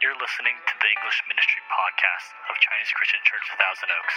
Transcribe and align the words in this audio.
You're 0.00 0.16
listening 0.16 0.56
to 0.56 0.74
the 0.80 0.88
English 0.96 1.20
Ministry 1.28 1.60
Podcast 1.68 2.32
of 2.48 2.56
Chinese 2.56 2.88
Christian 2.96 3.20
Church 3.20 3.44
Thousand 3.60 3.92
Oaks. 4.00 4.16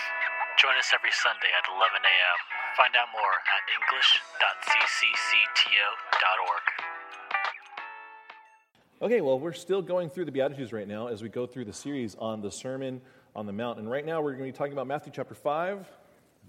Join 0.56 0.80
us 0.80 0.96
every 0.96 1.12
Sunday 1.12 1.52
at 1.52 1.68
11 1.68 2.00
a.m. 2.00 2.40
Find 2.80 2.96
out 2.96 3.12
more 3.12 3.36
at 3.52 3.68
english.cccto.org. 3.68 6.66
Okay, 9.04 9.20
well, 9.20 9.36
we're 9.36 9.52
still 9.52 9.82
going 9.82 10.08
through 10.08 10.24
the 10.24 10.32
Beatitudes 10.32 10.72
right 10.72 10.88
now 10.88 11.08
as 11.08 11.22
we 11.22 11.28
go 11.28 11.46
through 11.46 11.66
the 11.66 11.76
series 11.76 12.16
on 12.16 12.40
the 12.40 12.50
Sermon 12.50 13.02
on 13.36 13.46
the 13.46 13.52
Mount. 13.52 13.78
And 13.78 13.92
right 13.92 14.06
now 14.06 14.22
we're 14.22 14.40
going 14.40 14.48
to 14.48 14.54
be 14.54 14.58
talking 14.58 14.72
about 14.72 14.88
Matthew 14.88 15.12
chapter 15.14 15.36
5, 15.36 15.86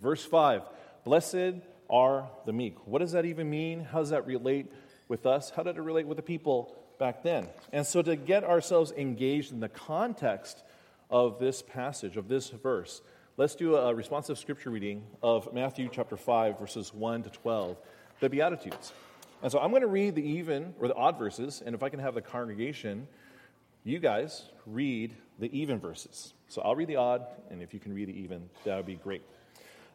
verse 0.01 0.25
5. 0.25 0.63
Blessed 1.03 1.59
are 1.91 2.31
the 2.47 2.53
meek. 2.53 2.77
What 2.87 3.01
does 3.01 3.11
that 3.11 3.25
even 3.25 3.51
mean? 3.51 3.83
How 3.83 3.99
does 3.99 4.11
that 4.11 4.29
relate 4.29 4.71
with 5.09 5.27
us? 5.27 5.51
How 5.51 5.65
did 5.65 5.77
it 5.77 5.83
relate 5.83 6.07
with 6.07 6.19
the 6.19 6.23
people 6.23 6.84
back 7.05 7.23
then? 7.23 7.47
And 7.71 7.87
so, 7.87 8.01
to 8.01 8.17
get 8.17 8.45
ourselves 8.45 8.91
engaged 8.93 9.53
in 9.53 9.61
the 9.61 9.69
context 9.69 10.65
of 11.11 11.39
this 11.39 11.61
passage, 11.61 12.17
of 12.17 12.29
this 12.29 12.49
verse, 12.49 13.03
let's 13.37 13.55
do 13.55 13.77
a 13.77 13.95
responsive 13.95 14.39
scripture 14.39 14.71
reading 14.71 15.05
of 15.23 15.53
Matthew 15.53 15.91
chapter 15.93 16.17
5, 16.17 16.59
verses 16.59 16.95
1 16.95 17.25
to 17.25 17.29
12, 17.29 17.77
the 18.21 18.31
Beatitudes. 18.31 18.95
And 19.43 19.53
so, 19.53 19.59
I'm 19.59 19.69
going 19.69 19.83
to 19.83 19.87
read 19.87 20.15
the 20.15 20.27
even 20.27 20.73
or 20.81 20.89
the 20.89 20.95
odd 20.95 21.19
verses, 21.19 21.63
and 21.67 21.75
if 21.75 21.83
I 21.83 21.91
can 21.91 22.01
have 22.01 22.15
the 22.15 22.23
congregation, 22.23 23.07
you 23.85 23.99
guys 23.99 24.49
read 24.65 25.15
the 25.39 25.55
even 25.55 25.79
verses. 25.79 26.33
So, 26.49 26.63
I'll 26.63 26.75
read 26.75 26.89
the 26.89 26.97
odd, 26.97 27.27
and 27.51 27.61
if 27.61 27.75
you 27.75 27.81
can 27.81 27.93
read 27.93 28.09
the 28.09 28.19
even, 28.19 28.49
that 28.65 28.77
would 28.77 28.87
be 28.87 28.95
great. 28.95 29.21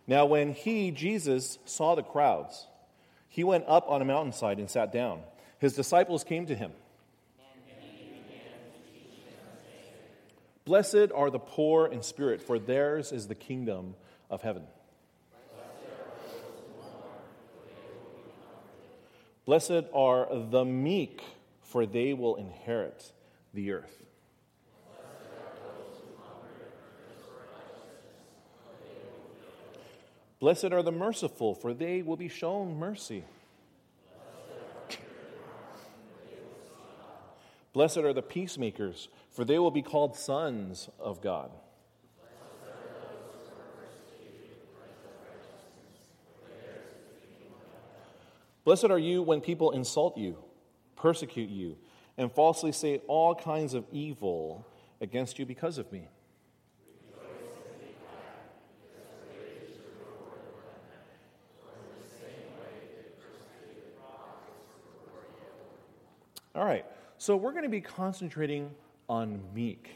Now, 0.05 0.27
when 0.27 0.53
he, 0.53 0.91
Jesus, 0.91 1.57
saw 1.65 1.95
the 1.95 2.03
crowds, 2.03 2.67
he 3.29 3.43
went 3.43 3.63
up 3.67 3.89
on 3.89 3.99
a 4.03 4.05
mountainside 4.05 4.59
and 4.59 4.69
sat 4.69 4.93
down. 4.93 5.21
His 5.57 5.73
disciples 5.73 6.23
came 6.23 6.45
to 6.45 6.53
him. 6.53 6.71
Blessed 10.69 11.11
are 11.15 11.31
the 11.31 11.39
poor 11.39 11.87
in 11.87 12.03
spirit, 12.03 12.43
for 12.43 12.59
theirs 12.59 13.11
is 13.11 13.27
the 13.27 13.33
kingdom 13.33 13.95
of 14.29 14.43
heaven. 14.43 14.61
Blessed 19.45 19.85
are 19.95 20.27
the 20.31 20.63
meek, 20.63 21.23
for 21.63 21.87
they 21.87 22.13
will 22.13 22.35
inherit 22.35 23.13
the 23.51 23.71
earth. 23.71 24.03
Blessed 30.39 30.65
are 30.65 30.83
the 30.83 30.91
merciful, 30.91 31.55
for 31.55 31.73
they 31.73 32.03
will 32.03 32.15
be 32.15 32.29
shown 32.29 32.77
mercy. 32.77 33.23
Blessed 37.79 37.99
are 37.99 38.11
the 38.11 38.21
peacemakers, 38.21 39.07
for 39.29 39.45
they 39.45 39.57
will 39.57 39.71
be 39.71 39.81
called 39.81 40.13
sons 40.13 40.89
of 40.99 41.21
God. 41.21 41.49
Blessed 48.65 48.89
are 48.89 48.99
you 48.99 49.21
when 49.21 49.39
people 49.39 49.71
insult 49.71 50.17
you, 50.17 50.35
persecute 50.97 51.49
you, 51.49 51.77
and 52.17 52.29
falsely 52.29 52.73
say 52.73 52.97
all 53.07 53.33
kinds 53.33 53.73
of 53.73 53.85
evil 53.93 54.67
against 54.99 55.39
you 55.39 55.45
because 55.45 55.77
of 55.77 55.89
me. 55.89 56.09
All 66.53 66.65
right, 66.65 66.85
so 67.19 67.35
we're 67.35 67.51
going 67.51 67.63
to 67.63 67.69
be 67.69 67.81
concentrating 67.81 68.71
on 69.09 69.41
meek. 69.53 69.89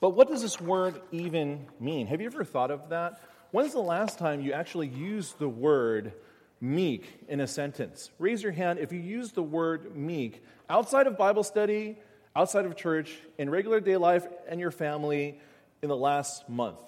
But 0.00 0.10
what 0.10 0.28
does 0.28 0.40
this 0.40 0.58
word 0.58 0.98
even 1.12 1.66
mean? 1.78 2.06
Have 2.06 2.22
you 2.22 2.26
ever 2.26 2.42
thought 2.42 2.70
of 2.70 2.88
that? 2.88 3.20
When's 3.50 3.74
the 3.74 3.80
last 3.80 4.18
time 4.18 4.40
you 4.40 4.54
actually 4.54 4.88
used 4.88 5.38
the 5.38 5.48
word 5.48 6.14
meek 6.58 7.04
in 7.28 7.40
a 7.40 7.46
sentence? 7.46 8.10
Raise 8.18 8.42
your 8.42 8.52
hand 8.52 8.78
if 8.78 8.92
you 8.92 8.98
use 8.98 9.32
the 9.32 9.42
word 9.42 9.94
meek 9.94 10.42
outside 10.70 11.06
of 11.06 11.18
Bible 11.18 11.42
study, 11.42 11.98
outside 12.34 12.64
of 12.64 12.76
church, 12.76 13.14
in 13.36 13.50
regular 13.50 13.80
day 13.80 13.98
life, 13.98 14.26
and 14.48 14.58
your 14.58 14.70
family 14.70 15.38
in 15.82 15.90
the 15.90 15.96
last 15.96 16.48
month. 16.48 16.80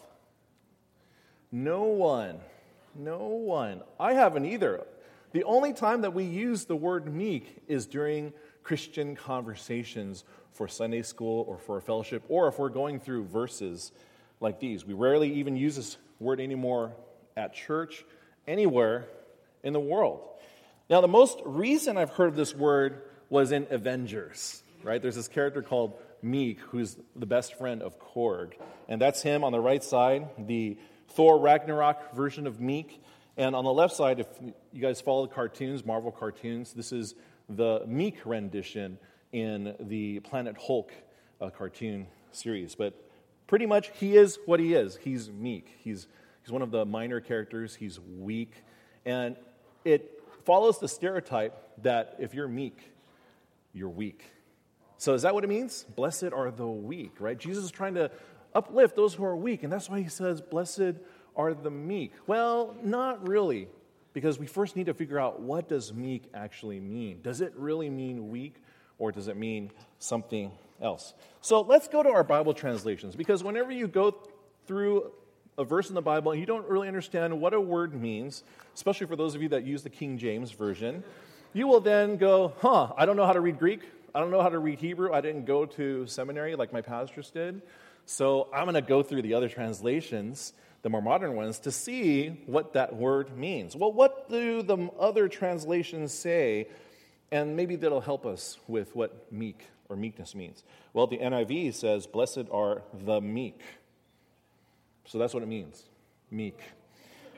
No 1.50 1.82
one. 1.84 2.40
No 2.94 3.18
one. 3.18 3.82
I 4.00 4.14
haven't 4.14 4.46
either. 4.46 4.86
The 5.32 5.44
only 5.44 5.74
time 5.74 6.00
that 6.00 6.14
we 6.14 6.24
use 6.24 6.64
the 6.64 6.76
word 6.76 7.12
meek 7.12 7.62
is 7.68 7.84
during 7.84 8.32
Christian 8.62 9.16
conversations 9.16 10.24
for 10.52 10.68
Sunday 10.68 11.02
school 11.02 11.44
or 11.48 11.58
for 11.58 11.78
a 11.78 11.82
fellowship, 11.82 12.22
or 12.28 12.48
if 12.48 12.58
we're 12.58 12.68
going 12.68 13.00
through 13.00 13.24
verses 13.24 13.92
like 14.40 14.60
these. 14.60 14.84
We 14.84 14.94
rarely 14.94 15.34
even 15.34 15.56
use 15.56 15.76
this 15.76 15.96
word 16.20 16.40
anymore 16.40 16.92
at 17.36 17.54
church, 17.54 18.04
anywhere 18.46 19.06
in 19.62 19.72
the 19.72 19.80
world. 19.80 20.20
Now, 20.90 21.00
the 21.00 21.08
most 21.08 21.40
recent 21.44 21.96
I've 21.96 22.10
heard 22.10 22.28
of 22.28 22.36
this 22.36 22.54
word 22.54 23.02
was 23.30 23.52
in 23.52 23.66
Avengers, 23.70 24.62
right? 24.82 25.00
There's 25.00 25.16
this 25.16 25.28
character 25.28 25.62
called 25.62 25.94
Meek, 26.20 26.60
who's 26.60 26.96
the 27.16 27.26
best 27.26 27.56
friend 27.56 27.82
of 27.82 27.98
Korg. 27.98 28.52
And 28.88 29.00
that's 29.00 29.22
him 29.22 29.42
on 29.42 29.52
the 29.52 29.60
right 29.60 29.82
side, 29.82 30.28
the 30.38 30.76
Thor 31.10 31.38
Ragnarok 31.38 32.14
version 32.14 32.46
of 32.46 32.58
Miek. 32.58 32.98
And 33.36 33.56
on 33.56 33.64
the 33.64 33.72
left 33.72 33.96
side, 33.96 34.20
if 34.20 34.26
you 34.72 34.82
guys 34.82 35.00
follow 35.00 35.26
the 35.26 35.34
cartoons, 35.34 35.86
Marvel 35.86 36.12
cartoons, 36.12 36.74
this 36.74 36.92
is 36.92 37.14
the 37.56 37.80
Miek 37.88 38.16
rendition 38.24 38.98
in 39.32 39.74
the 39.80 40.20
Planet 40.20 40.56
Hulk 40.58 40.92
uh, 41.40 41.50
cartoon 41.50 42.06
series. 42.30 42.74
But 42.74 42.94
pretty 43.46 43.66
much, 43.66 43.90
he 43.94 44.16
is 44.16 44.38
what 44.46 44.60
he 44.60 44.74
is. 44.74 44.96
He's 44.96 45.30
meek. 45.30 45.68
He's, 45.78 46.06
he's 46.42 46.52
one 46.52 46.62
of 46.62 46.70
the 46.70 46.84
minor 46.84 47.20
characters. 47.20 47.74
He's 47.74 47.98
weak. 48.00 48.52
And 49.04 49.36
it 49.84 50.22
follows 50.44 50.78
the 50.78 50.88
stereotype 50.88 51.56
that 51.82 52.16
if 52.18 52.34
you're 52.34 52.48
meek, 52.48 52.78
you're 53.72 53.88
weak. 53.88 54.24
So 54.98 55.14
is 55.14 55.22
that 55.22 55.34
what 55.34 55.44
it 55.44 55.48
means? 55.48 55.84
Blessed 55.96 56.32
are 56.32 56.50
the 56.50 56.66
weak, 56.66 57.12
right? 57.18 57.36
Jesus 57.36 57.64
is 57.64 57.70
trying 57.70 57.94
to 57.94 58.10
uplift 58.54 58.94
those 58.94 59.14
who 59.14 59.24
are 59.24 59.36
weak. 59.36 59.62
And 59.62 59.72
that's 59.72 59.88
why 59.90 60.00
he 60.00 60.08
says, 60.08 60.40
Blessed 60.40 60.94
are 61.34 61.54
the 61.54 61.70
meek. 61.70 62.12
Well, 62.26 62.76
not 62.82 63.26
really 63.26 63.68
because 64.12 64.38
we 64.38 64.46
first 64.46 64.76
need 64.76 64.86
to 64.86 64.94
figure 64.94 65.18
out 65.18 65.40
what 65.40 65.68
does 65.68 65.92
meek 65.92 66.24
actually 66.34 66.80
mean. 66.80 67.20
Does 67.22 67.40
it 67.40 67.52
really 67.56 67.90
mean 67.90 68.30
weak 68.30 68.56
or 68.98 69.12
does 69.12 69.28
it 69.28 69.36
mean 69.36 69.70
something 69.98 70.50
else? 70.80 71.14
So 71.40 71.60
let's 71.62 71.88
go 71.88 72.02
to 72.02 72.08
our 72.08 72.24
bible 72.24 72.54
translations 72.54 73.16
because 73.16 73.42
whenever 73.42 73.72
you 73.72 73.88
go 73.88 74.16
through 74.66 75.12
a 75.58 75.64
verse 75.64 75.88
in 75.88 75.94
the 75.94 76.02
bible 76.02 76.32
and 76.32 76.40
you 76.40 76.46
don't 76.46 76.66
really 76.66 76.88
understand 76.88 77.38
what 77.38 77.52
a 77.52 77.60
word 77.60 77.94
means 77.94 78.42
especially 78.74 79.06
for 79.06 79.16
those 79.16 79.34
of 79.34 79.42
you 79.42 79.50
that 79.50 79.64
use 79.64 79.82
the 79.82 79.90
king 79.90 80.16
james 80.16 80.50
version. 80.50 81.04
You 81.52 81.66
will 81.66 81.80
then 81.80 82.16
go 82.16 82.54
huh 82.60 82.92
i 82.96 83.04
don't 83.04 83.16
know 83.16 83.26
how 83.26 83.34
to 83.34 83.40
read 83.40 83.58
greek 83.58 83.82
i 84.14 84.20
don't 84.20 84.30
know 84.30 84.42
how 84.42 84.48
to 84.48 84.58
read 84.58 84.78
hebrew 84.78 85.12
i 85.12 85.20
didn't 85.20 85.44
go 85.44 85.64
to 85.64 86.06
seminary 86.06 86.54
like 86.54 86.72
my 86.72 86.80
pastors 86.80 87.30
did 87.30 87.62
so 88.06 88.48
i'm 88.52 88.64
going 88.64 88.74
to 88.74 88.82
go 88.82 89.02
through 89.02 89.22
the 89.22 89.34
other 89.34 89.48
translations 89.48 90.52
the 90.82 90.90
more 90.90 91.00
modern 91.00 91.34
ones, 91.36 91.60
to 91.60 91.70
see 91.70 92.28
what 92.46 92.72
that 92.72 92.94
word 92.94 93.36
means. 93.36 93.76
Well, 93.76 93.92
what 93.92 94.28
do 94.28 94.62
the 94.62 94.90
other 94.98 95.28
translations 95.28 96.12
say? 96.12 96.68
And 97.30 97.56
maybe 97.56 97.76
that'll 97.76 98.00
help 98.00 98.26
us 98.26 98.58
with 98.66 98.94
what 98.94 99.32
meek 99.32 99.68
or 99.88 99.96
meekness 99.96 100.34
means. 100.34 100.64
Well, 100.92 101.06
the 101.06 101.18
NIV 101.18 101.74
says, 101.74 102.06
Blessed 102.06 102.48
are 102.50 102.82
the 102.92 103.20
meek. 103.20 103.60
So 105.04 105.18
that's 105.18 105.32
what 105.32 105.42
it 105.42 105.48
means 105.48 105.84
meek. 106.30 106.58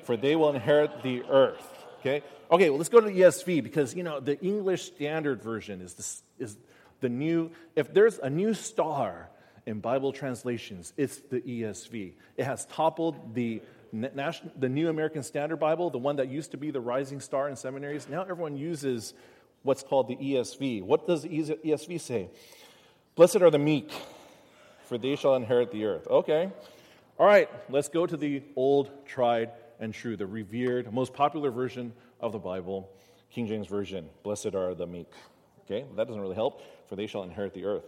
For 0.05 0.17
they 0.17 0.37
will 0.37 0.51
inherit 0.51 1.03
the 1.03 1.23
earth. 1.29 1.85
Okay? 2.01 2.23
Okay, 2.55 2.71
well, 2.71 2.79
let's 2.79 2.89
go 2.89 3.01
to 3.01 3.09
the 3.09 3.21
ESV 3.21 3.65
because, 3.65 3.97
you 3.97 4.05
know, 4.05 4.21
the 4.21 4.41
English 4.41 4.85
Standard 4.85 5.43
Version 5.43 5.81
is, 5.81 6.23
is 6.39 6.57
the 7.01 7.09
new, 7.09 7.51
if 7.75 7.93
there's 7.93 8.21
a 8.21 8.31
new 8.31 8.55
star 8.55 9.29
in 9.67 9.81
Bible 9.81 10.13
translations, 10.13 10.93
it's 10.97 11.17
the 11.17 11.41
ESV. 11.41 12.13
It 12.37 12.45
has 12.45 12.65
toppled 12.67 13.35
the, 13.35 13.61
National, 13.91 14.53
the 14.57 14.69
New 14.69 14.89
American 14.89 15.25
Standard 15.25 15.57
Bible, 15.57 15.91
the 15.91 15.99
one 15.99 16.15
that 16.15 16.29
used 16.29 16.53
to 16.53 16.57
be 16.57 16.71
the 16.71 16.81
rising 16.81 17.19
star 17.19 17.49
in 17.49 17.57
seminaries. 17.57 18.09
Now 18.09 18.23
everyone 18.23 18.57
uses 18.57 19.15
what's 19.65 19.83
called 19.83 20.07
the 20.07 20.15
ESV. 20.15 20.85
What 20.85 21.09
does 21.09 21.23
the 21.23 21.31
ESV 21.31 22.01
say? 22.01 22.29
Blessed 23.17 23.43
are 23.43 23.51
the 23.51 23.59
meek, 23.59 23.91
for 24.85 24.97
they 24.97 25.17
shall 25.17 25.35
inherit 25.35 25.73
the 25.73 25.87
earth. 25.87 26.07
Okay. 26.07 26.53
All 27.19 27.27
right, 27.27 27.51
let's 27.69 27.89
go 27.89 28.07
to 28.07 28.17
the 28.17 28.45
old, 28.55 28.93
tried, 29.07 29.51
and 29.81 29.93
true, 29.93 30.17
the 30.17 30.27
revered, 30.27 30.93
most 30.93 31.13
popular 31.15 31.51
version 31.51 31.93
of 32.21 32.33
the 32.33 32.39
Bible, 32.39 32.91
King 33.31 33.47
James 33.47 33.67
Version. 33.67 34.09
Blessed 34.23 34.55
are 34.55 34.75
the 34.75 34.87
meek. 34.87 35.11
Okay, 35.65 35.85
that 35.97 36.07
doesn't 36.07 36.21
really 36.21 36.35
help, 36.35 36.63
for 36.89 36.97
they 36.97 37.07
shall 37.07 37.23
inherit 37.23 37.55
the 37.55 37.65
earth. 37.65 37.85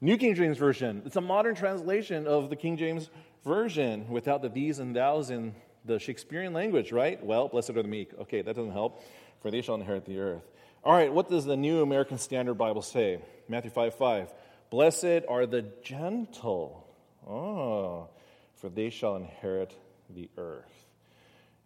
New 0.00 0.16
King 0.16 0.34
James 0.34 0.58
Version, 0.58 1.02
it's 1.04 1.16
a 1.16 1.20
modern 1.20 1.54
translation 1.54 2.26
of 2.26 2.50
the 2.50 2.56
King 2.56 2.76
James 2.76 3.10
Version 3.44 4.08
without 4.08 4.42
the 4.42 4.48
these 4.48 4.78
and 4.78 4.94
thous 4.94 5.30
in 5.30 5.54
the 5.84 5.98
Shakespearean 5.98 6.52
language, 6.52 6.92
right? 6.92 7.22
Well, 7.24 7.48
blessed 7.48 7.70
are 7.70 7.82
the 7.82 7.88
meek. 7.88 8.10
Okay, 8.20 8.42
that 8.42 8.54
doesn't 8.54 8.72
help, 8.72 9.02
for 9.40 9.50
they 9.50 9.60
shall 9.60 9.74
inherit 9.74 10.04
the 10.04 10.18
earth. 10.18 10.42
All 10.84 10.92
right, 10.92 11.12
what 11.12 11.28
does 11.28 11.44
the 11.44 11.56
New 11.56 11.82
American 11.82 12.18
Standard 12.18 12.54
Bible 12.54 12.82
say? 12.82 13.20
Matthew 13.48 13.70
5 13.70 13.94
5. 13.94 14.34
Blessed 14.70 15.24
are 15.28 15.46
the 15.46 15.62
gentle. 15.82 16.86
Oh, 17.26 18.08
for 18.56 18.68
they 18.68 18.90
shall 18.90 19.16
inherit 19.16 19.74
the 20.10 20.30
earth. 20.36 20.87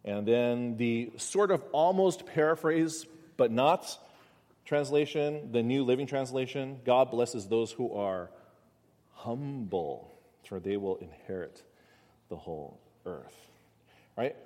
And 0.05 0.27
then 0.27 0.77
the 0.77 1.13
sort 1.17 1.51
of 1.51 1.63
almost 1.73 2.27
paraphrase, 2.27 3.07
but 3.37 3.51
not 3.51 3.99
translation, 4.65 5.53
the 5.53 5.63
New 5.63 5.85
Living 5.85 6.07
Translation 6.07 6.81
God 6.85 7.11
blesses 7.11 7.47
those 7.47 7.71
who 7.71 7.95
are 7.95 8.31
humble, 9.13 10.13
for 10.49 10.59
they 10.59 10.77
will 10.77 10.97
inherit 10.97 11.63
the 12.29 12.37
whole 12.37 12.81
earth. 13.07 13.37
Right? 14.17 14.37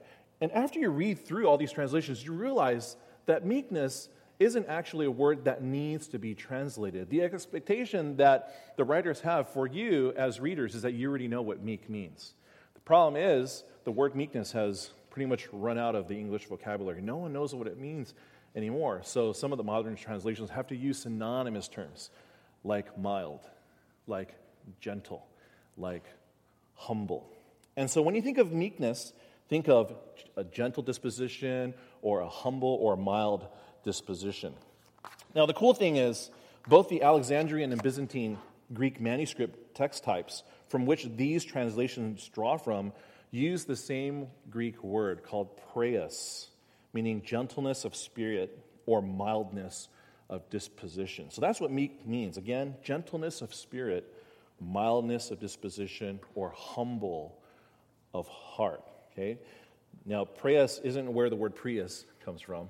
And 0.41 0.53
after 0.53 0.79
you 0.79 0.91
read 0.91 1.25
through 1.27 1.47
all 1.47 1.57
these 1.57 1.73
translations, 1.73 2.25
you 2.25 2.33
realize 2.33 2.97
that 3.25 3.47
meekness 3.47 4.09
isn't 4.39 4.67
actually 4.69 5.07
a 5.07 5.11
word 5.11 5.47
that 5.47 5.63
needs 5.63 6.09
to 6.09 6.19
be 6.19 6.35
translated. 6.35 7.09
The 7.09 7.23
expectation 7.23 8.17
that 8.19 8.75
the 8.77 8.85
writers 8.85 9.21
have 9.23 9.49
for 9.49 9.67
you 9.67 10.13
as 10.15 10.41
readers 10.41 10.75
is 10.75 10.83
that 10.83 10.93
you 10.93 11.09
already 11.09 11.29
know 11.29 11.41
what 11.41 11.65
meek 11.65 11.89
means. 11.89 12.35
The 12.75 12.81
problem 12.81 13.17
is, 13.21 13.65
the 13.85 13.93
word 13.93 14.15
meekness 14.15 14.53
has 14.53 14.91
pretty 15.17 15.27
much 15.27 15.49
run 15.51 15.79
out 15.79 15.95
of 15.95 16.09
the 16.09 16.15
English 16.15 16.45
vocabulary. 16.45 17.01
No 17.01 17.17
one 17.17 17.33
knows 17.33 17.55
what 17.55 17.67
it 17.67 17.79
means 17.81 18.13
anymore. 18.55 19.01
So 19.03 19.33
some 19.33 19.51
of 19.51 19.57
the 19.57 19.65
modern 19.65 19.97
translations 19.97 20.51
have 20.51 20.67
to 20.67 20.77
use 20.77 20.99
synonymous 20.99 21.69
terms 21.69 22.11
like 22.65 22.99
mild, 22.99 23.41
like 24.07 24.35
gentle, 24.79 25.27
like 25.79 26.05
humble. 26.75 27.27
And 27.79 27.91
so 27.91 28.03
when 28.03 28.15
you 28.15 28.21
think 28.21 28.37
of 28.37 28.53
meekness, 28.53 29.15
think 29.49 29.71
of 29.71 29.95
a 30.37 30.45
gentle 30.45 30.83
disposition 30.83 31.73
or 32.03 32.21
a 32.21 32.29
humble 32.29 32.77
or 32.83 32.95
mild 32.95 33.47
disposition. 33.85 34.53
Now, 35.35 35.47
the 35.47 35.55
cool 35.55 35.73
thing 35.73 35.97
is, 35.97 36.31
both 36.69 36.91
the 36.91 37.01
Alexandrian 37.01 37.73
and 37.73 37.83
Byzantine 37.83 38.37
Greek 38.75 39.01
manuscript 39.01 39.75
text 39.75 40.05
types 40.05 40.43
from 40.69 40.85
which 40.85 41.09
these 41.17 41.43
translations 41.43 42.29
draw 42.35 42.59
from 42.59 42.93
use 43.31 43.65
the 43.65 43.77
same 43.77 44.29
Greek 44.51 44.83
word 44.83 45.23
called 45.23 45.61
praeus, 45.73 46.49
meaning 46.93 47.23
gentleness 47.23 47.85
of 47.85 47.95
spirit 47.95 48.59
or 48.87 49.03
mildness 49.03 49.89
of 50.29 50.49
disposition. 50.51 51.31
So 51.31 51.41
that's 51.41 51.61
what 51.61 51.71
meek 51.71 52.07
means. 52.07 52.37
Again, 52.37 52.75
gentleness 52.83 53.43
of 53.43 53.55
spirit, 53.55 54.13
mildness 54.61 55.31
of 55.31 55.39
disposition, 55.39 56.21
or 56.35 56.53
humble 56.57 57.39
of 58.15 58.27
heart. 58.29 58.83
Okay? 59.13 59.39
Now, 60.05 60.25
praeus 60.25 60.81
isn't 60.83 61.13
where 61.13 61.31
the 61.31 61.37
word 61.37 61.55
Prius 61.55 62.07
comes 62.25 62.41
from. 62.41 62.69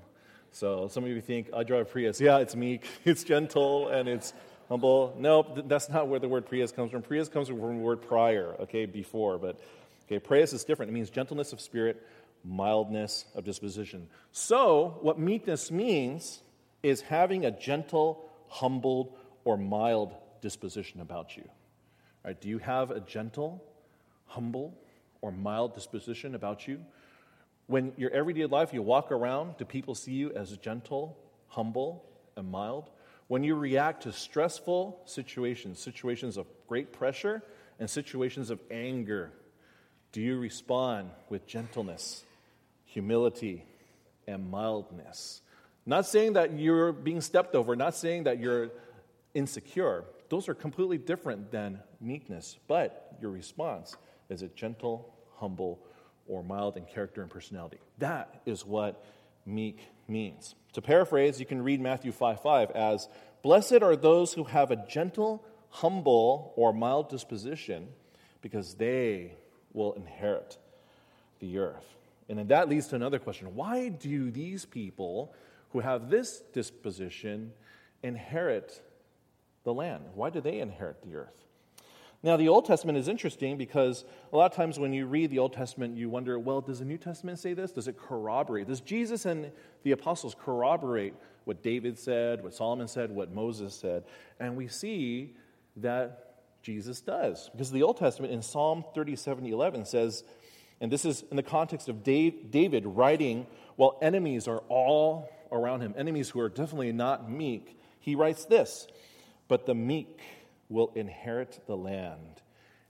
So 0.52 0.88
some 0.88 1.05
of 1.05 1.11
you 1.11 1.20
think, 1.20 1.50
I 1.55 1.64
drive 1.64 1.82
a 1.82 1.85
Prius. 1.85 2.20
Yeah, 2.20 2.38
it's 2.38 2.56
meek, 2.56 2.87
it's 3.05 3.25
gentle, 3.25 3.88
and 3.88 4.09
it's 4.09 4.32
humble. 4.69 5.14
Nope, 5.19 5.69
that's 5.69 5.88
not 5.88 6.09
where 6.09 6.19
the 6.19 6.29
word 6.29 6.47
Prius 6.47 6.73
comes 6.73 6.91
from. 6.91 7.02
Prius 7.02 7.29
comes 7.29 7.49
from 7.49 7.59
the 7.59 7.82
word 7.82 8.02
prior, 8.02 8.55
okay, 8.61 8.87
before. 8.87 9.38
But, 9.38 9.61
okay, 10.06 10.19
praeus 10.19 10.53
is 10.53 10.64
different. 10.64 10.91
It 10.91 10.94
means 10.94 11.11
gentleness 11.11 11.53
of 11.53 11.61
spirit, 11.61 12.03
mildness 12.44 13.25
of 13.35 13.44
disposition. 13.44 14.08
So, 14.32 14.99
what 15.03 15.19
meekness 15.19 15.70
means 15.70 16.41
is 16.82 17.00
having 17.00 17.44
a 17.44 17.50
gentle, 17.50 18.29
humbled, 18.49 19.12
or 19.44 19.56
mild 19.56 20.14
disposition 20.41 21.00
about 21.00 21.37
you. 21.37 21.44
All 21.47 22.31
right, 22.31 22.41
do 22.41 22.49
you 22.49 22.58
have 22.58 22.91
a 22.91 23.00
gentle, 23.00 23.62
humble, 24.26 24.75
or 25.20 25.32
mild 25.32 25.75
disposition 25.75 26.35
about 26.35 26.69
you? 26.69 26.81
When 27.67 27.93
your 27.97 28.11
everyday 28.11 28.47
life, 28.47 28.73
you 28.73 28.82
walk 28.82 29.11
around, 29.11 29.56
do 29.56 29.64
people 29.64 29.94
see 29.94 30.12
you 30.12 30.32
as 30.32 30.56
gentle, 30.59 31.17
humble, 31.49 32.05
and 32.37 32.49
mild? 32.49 32.91
When 33.29 33.43
you 33.43 33.56
react 33.56 34.05
to 34.05 34.12
stressful 34.12 35.00
situations, 35.05 35.81
situations 35.81 36.37
of 36.37 36.47
great 36.69 36.93
pressure, 36.93 37.43
and 37.79 37.91
situations 37.91 38.50
of 38.50 38.61
anger, 38.70 39.32
do 40.16 40.22
you 40.22 40.38
respond 40.38 41.10
with 41.28 41.46
gentleness, 41.46 42.24
humility, 42.86 43.66
and 44.26 44.50
mildness? 44.50 45.42
Not 45.84 46.06
saying 46.06 46.32
that 46.32 46.58
you're 46.58 46.90
being 46.90 47.20
stepped 47.20 47.54
over, 47.54 47.76
not 47.76 47.94
saying 47.94 48.24
that 48.24 48.40
you're 48.40 48.70
insecure. 49.34 50.04
Those 50.30 50.48
are 50.48 50.54
completely 50.54 50.96
different 50.96 51.50
than 51.50 51.80
meekness, 52.00 52.56
but 52.66 53.14
your 53.20 53.30
response 53.30 53.94
is 54.30 54.40
it 54.40 54.56
gentle, 54.56 55.12
humble, 55.34 55.80
or 56.26 56.42
mild 56.42 56.78
in 56.78 56.86
character 56.86 57.20
and 57.20 57.30
personality. 57.30 57.76
That 57.98 58.40
is 58.46 58.64
what 58.64 59.04
meek 59.44 59.80
means. 60.08 60.54
To 60.72 60.80
paraphrase, 60.80 61.38
you 61.40 61.44
can 61.44 61.62
read 61.62 61.82
Matthew 61.82 62.10
5 62.10 62.40
5 62.40 62.70
as 62.70 63.06
Blessed 63.42 63.82
are 63.82 63.96
those 63.96 64.32
who 64.32 64.44
have 64.44 64.70
a 64.70 64.82
gentle, 64.88 65.44
humble, 65.68 66.54
or 66.56 66.72
mild 66.72 67.10
disposition, 67.10 67.88
because 68.40 68.76
they 68.76 69.34
will 69.76 69.93
inherit 69.93 70.58
the 71.38 71.58
earth. 71.58 71.84
And 72.28 72.38
then 72.38 72.49
that 72.49 72.69
leads 72.69 72.88
to 72.88 72.96
another 72.96 73.19
question 73.19 73.55
why 73.55 73.88
do 73.88 74.31
these 74.31 74.64
people 74.64 75.32
who 75.70 75.81
have 75.81 76.11
this 76.11 76.43
disposition 76.52 77.52
inherit 78.02 78.82
the 79.64 79.75
land? 79.75 80.05
Why 80.14 80.31
do 80.31 80.40
they 80.40 80.58
inherit 80.61 81.02
the 81.02 81.17
earth? 81.17 81.46
Now, 82.23 82.37
the 82.37 82.49
Old 82.49 82.64
Testament 82.64 82.99
is 82.99 83.08
interesting 83.08 83.56
because 83.56 84.05
a 84.32 84.37
lot 84.37 84.50
of 84.50 84.56
times 84.56 84.78
when 84.78 84.93
you 84.93 85.06
read 85.06 85.31
the 85.31 85.38
Old 85.38 85.52
Testament, 85.52 85.96
you 85.96 86.08
wonder, 86.08 86.38
well, 86.38 86.61
does 86.61 86.78
the 86.81 86.84
New 86.84 86.99
Testament 86.99 87.38
say 87.38 87.52
this? 87.52 87.70
Does 87.70 87.88
it 87.88 87.96
corroborate? 87.96 88.67
Does 88.67 88.81
Jesus 88.81 89.26
and 89.26 89.52
the 89.84 89.93
apostles 89.93 90.34
corroborate 90.34 91.14
what 91.44 91.62
David 91.62 91.96
said, 91.99 92.43
what 92.43 92.55
Solomon 92.55 92.88
said, 92.88 93.11
what 93.11 93.32
Moses 93.32 93.75
said? 93.75 94.02
And 94.40 94.56
we 94.56 94.67
see 94.67 95.37
that 95.76 96.25
Jesus 96.66 97.00
does. 97.00 97.48
Because 97.52 97.70
the 97.70 97.84
Old 97.84 97.96
Testament 97.96 98.32
in 98.32 98.42
Psalm 98.42 98.84
37 98.92 99.46
11 99.46 99.84
says, 99.84 100.24
and 100.80 100.90
this 100.90 101.04
is 101.04 101.22
in 101.30 101.36
the 101.36 101.42
context 101.42 101.88
of 101.88 102.02
David 102.02 102.84
writing 102.84 103.46
while 103.76 103.96
enemies 104.02 104.48
are 104.48 104.58
all 104.68 105.30
around 105.52 105.82
him, 105.82 105.94
enemies 105.96 106.28
who 106.28 106.40
are 106.40 106.48
definitely 106.48 106.90
not 106.90 107.30
meek. 107.30 107.78
He 108.00 108.16
writes 108.16 108.46
this, 108.46 108.88
but 109.46 109.64
the 109.64 109.76
meek 109.76 110.20
will 110.68 110.90
inherit 110.96 111.60
the 111.68 111.76
land 111.76 112.42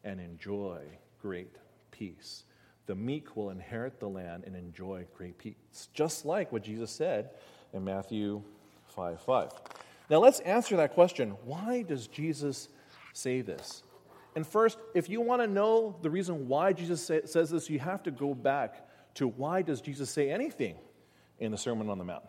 and 0.03 0.21
enjoy 0.21 0.81
great 1.21 1.55
peace. 1.91 2.45
The 2.87 2.95
meek 2.95 3.37
will 3.37 3.51
inherit 3.51 4.01
the 4.01 4.09
land 4.09 4.45
and 4.47 4.57
enjoy 4.57 5.05
great 5.15 5.37
peace, 5.37 5.55
just 5.93 6.25
like 6.25 6.51
what 6.51 6.63
Jesus 6.63 6.91
said 6.91 7.29
in 7.75 7.85
Matthew 7.85 8.43
5 8.95 9.21
5. 9.21 9.51
Now 10.09 10.21
let's 10.21 10.41
answer 10.41 10.77
that 10.79 10.95
question. 10.95 11.33
Why 11.45 11.83
does 11.83 12.07
Jesus 12.07 12.69
say 13.17 13.41
this? 13.41 13.83
And 14.35 14.47
first, 14.47 14.79
if 14.95 15.09
you 15.09 15.23
want 15.23 15.41
to 15.41 15.49
know 15.49 15.97
the 16.03 16.11
reason 16.11 16.47
why 16.47 16.75
Jesus 16.75 17.03
say, 17.03 17.23
says 17.25 17.51
this, 17.51 17.71
you 17.71 17.79
have 17.79 18.03
to 18.03 18.11
go 18.11 18.35
back 18.35 18.87
to 19.15 19.27
why 19.27 19.63
does 19.63 19.81
Jesus 19.81 20.11
say 20.11 20.31
anything 20.31 20.77
in 21.39 21.51
the 21.51 21.59
Sermon 21.59 21.89
on 21.89 21.97
the 21.97 22.05
Mount? 22.05 22.25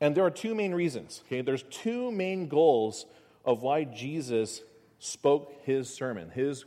And 0.00 0.14
there 0.14 0.24
are 0.24 0.30
two 0.30 0.54
main 0.54 0.72
reasons. 0.72 1.22
Okay, 1.26 1.40
there's 1.40 1.64
two 1.64 2.12
main 2.12 2.46
goals 2.46 3.04
of 3.44 3.62
why 3.62 3.82
Jesus 3.82 4.62
spoke 5.00 5.52
his 5.64 5.92
sermon, 5.92 6.30
his 6.30 6.64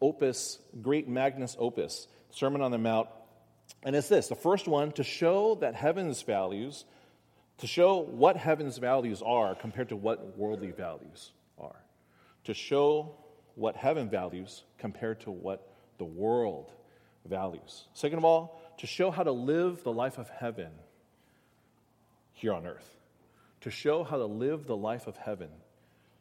opus, 0.00 0.58
great 0.80 1.06
magnus 1.06 1.56
opus, 1.58 2.08
Sermon 2.30 2.62
on 2.62 2.70
the 2.70 2.78
Mount. 2.78 3.08
And 3.82 3.94
it's 3.94 4.08
this 4.08 4.28
the 4.28 4.34
first 4.34 4.66
one 4.66 4.92
to 4.92 5.04
show 5.04 5.56
that 5.56 5.74
heaven's 5.74 6.22
values, 6.22 6.86
to 7.58 7.66
show 7.66 7.98
what 7.98 8.38
heaven's 8.38 8.78
values 8.78 9.20
are 9.20 9.54
compared 9.54 9.90
to 9.90 9.96
what 9.96 10.38
worldly 10.38 10.70
values 10.70 11.33
to 12.44 12.54
show 12.54 13.14
what 13.54 13.76
heaven 13.76 14.08
values 14.08 14.64
compared 14.78 15.20
to 15.20 15.30
what 15.30 15.68
the 15.98 16.04
world 16.04 16.72
values. 17.24 17.84
Second 17.94 18.18
of 18.18 18.24
all, 18.24 18.60
to 18.78 18.86
show 18.86 19.10
how 19.10 19.22
to 19.22 19.32
live 19.32 19.82
the 19.84 19.92
life 19.92 20.18
of 20.18 20.28
heaven 20.28 20.70
here 22.32 22.52
on 22.52 22.66
earth. 22.66 22.96
To 23.62 23.70
show 23.70 24.04
how 24.04 24.18
to 24.18 24.26
live 24.26 24.66
the 24.66 24.76
life 24.76 25.06
of 25.06 25.16
heaven 25.16 25.48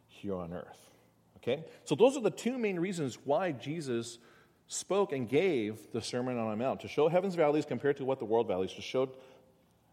here 0.08 0.36
on 0.36 0.54
earth. 0.54 0.90
Okay? 1.38 1.66
So 1.86 1.96
those 1.96 2.16
are 2.16 2.22
the 2.22 2.32
two 2.32 2.58
main 2.58 2.80
reasons 2.80 3.18
why 3.26 3.52
Jesus 3.52 4.20
spoke 4.68 5.12
and 5.12 5.28
gave 5.28 5.92
the 5.92 6.02
Sermon 6.02 6.38
on 6.38 6.52
the 6.52 6.56
Mount 6.56 6.82
to 6.82 6.88
show 6.88 7.10
heaven's 7.10 7.36
values 7.36 7.66
compared 7.66 7.98
to 7.98 8.06
what 8.06 8.20
the 8.20 8.26
world 8.26 8.48
values, 8.48 8.74
to 8.76 8.82
show 8.82 9.10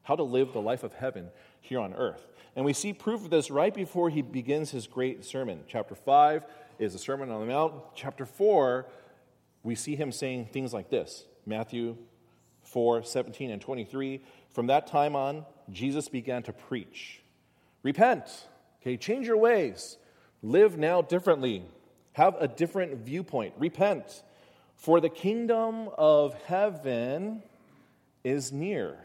how 0.03 0.15
to 0.17 0.23
live 0.23 0.53
the 0.53 0.61
life 0.61 0.83
of 0.83 0.93
heaven 0.93 1.29
here 1.61 1.81
on 1.81 1.95
earth. 1.95 2.27
And 2.57 2.65
we 2.65 2.73
see 2.73 2.93
proof 2.93 3.25
of 3.25 3.31
this 3.31 3.51
right 3.51 3.73
before 3.73 4.11
he 4.11 4.23
begins 4.23 4.71
his 4.71 4.87
great 4.87 5.25
sermon. 5.25 5.61
Chapter 5.69 5.95
5 5.95 6.45
is 6.79 6.93
the 6.93 6.99
Sermon 6.99 7.31
on 7.31 7.41
the 7.41 7.47
Mount. 7.47 7.75
Chapter 7.95 8.27
4, 8.27 8.87
we 9.63 9.75
see 9.75 9.97
him 9.97 10.11
saying 10.11 10.47
things 10.53 10.73
like 10.73 10.91
this 10.91 11.25
Matthew 11.47 11.97
4 12.65 13.05
17 13.05 13.51
and 13.51 13.63
23. 13.63 14.21
From 14.51 14.67
that 14.67 14.87
time 14.87 15.15
on, 15.15 15.45
Jesus 15.71 16.09
began 16.09 16.43
to 16.45 16.53
preach 16.53 17.21
Repent, 17.83 18.47
okay, 18.83 18.97
change 18.97 19.27
your 19.27 19.39
ways. 19.39 19.97
Live 20.43 20.77
now 20.77 21.03
differently. 21.03 21.65
Have 22.13 22.37
a 22.39 22.49
different 22.49 22.99
viewpoint. 22.99 23.55
Repent. 23.59 24.23
For 24.77 25.01
the 25.01 25.09
kingdom 25.09 25.89
of 25.97 26.35
heaven 26.45 27.43
is 28.25 28.53
near. 28.53 28.97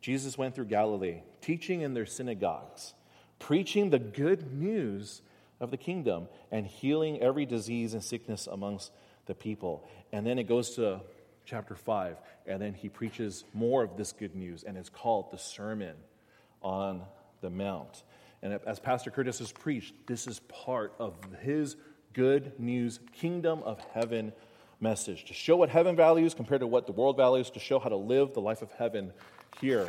Jesus 0.00 0.36
went 0.36 0.54
through 0.54 0.66
Galilee, 0.66 1.20
teaching 1.46 1.82
in 1.82 1.94
their 1.94 2.06
synagogues, 2.06 2.94
preaching 3.38 3.90
the 3.90 4.00
good 4.00 4.52
news 4.52 5.22
of 5.60 5.70
the 5.70 5.76
kingdom 5.76 6.26
and 6.50 6.66
healing 6.66 7.20
every 7.20 7.46
disease 7.46 7.94
and 7.94 8.02
sickness 8.02 8.48
amongst 8.48 8.90
the 9.26 9.34
people. 9.34 9.88
And 10.10 10.26
then 10.26 10.40
it 10.40 10.48
goes 10.48 10.70
to 10.74 11.00
chapter 11.44 11.76
5, 11.76 12.16
and 12.48 12.60
then 12.60 12.74
he 12.74 12.88
preaches 12.88 13.44
more 13.54 13.84
of 13.84 13.96
this 13.96 14.10
good 14.10 14.34
news, 14.34 14.64
and 14.64 14.76
it's 14.76 14.88
called 14.88 15.30
the 15.30 15.38
Sermon 15.38 15.94
on 16.62 17.02
the 17.40 17.50
Mount. 17.50 18.02
And 18.42 18.58
as 18.66 18.80
Pastor 18.80 19.12
Curtis 19.12 19.38
has 19.38 19.52
preached, 19.52 19.94
this 20.08 20.26
is 20.26 20.40
part 20.40 20.94
of 20.98 21.14
his 21.42 21.76
good 22.12 22.58
news, 22.58 22.98
kingdom 23.12 23.62
of 23.62 23.78
heaven 23.94 24.32
message 24.80 25.24
to 25.26 25.32
show 25.32 25.56
what 25.56 25.70
heaven 25.70 25.94
values 25.94 26.34
compared 26.34 26.60
to 26.60 26.66
what 26.66 26.86
the 26.86 26.92
world 26.92 27.16
values, 27.16 27.50
to 27.50 27.60
show 27.60 27.78
how 27.78 27.88
to 27.88 27.96
live 27.96 28.34
the 28.34 28.40
life 28.40 28.62
of 28.62 28.72
heaven 28.72 29.12
here 29.60 29.88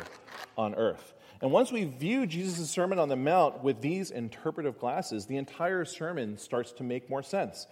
on 0.56 0.76
earth. 0.76 1.14
And 1.40 1.52
once 1.52 1.70
we 1.70 1.84
view 1.84 2.26
Jesus' 2.26 2.68
Sermon 2.68 2.98
on 2.98 3.08
the 3.08 3.16
Mount 3.16 3.62
with 3.62 3.80
these 3.80 4.10
interpretive 4.10 4.78
glasses, 4.78 5.26
the 5.26 5.36
entire 5.36 5.84
sermon 5.84 6.36
starts 6.36 6.72
to 6.72 6.82
make 6.82 7.08
more 7.08 7.22
sense. 7.22 7.66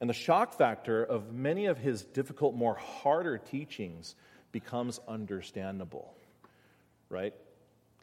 And 0.00 0.08
the 0.08 0.14
shock 0.14 0.56
factor 0.56 1.04
of 1.04 1.32
many 1.32 1.66
of 1.66 1.78
his 1.78 2.04
difficult, 2.04 2.54
more 2.54 2.74
harder 2.74 3.36
teachings 3.38 4.14
becomes 4.50 4.98
understandable. 5.06 6.14
Right? 7.10 7.34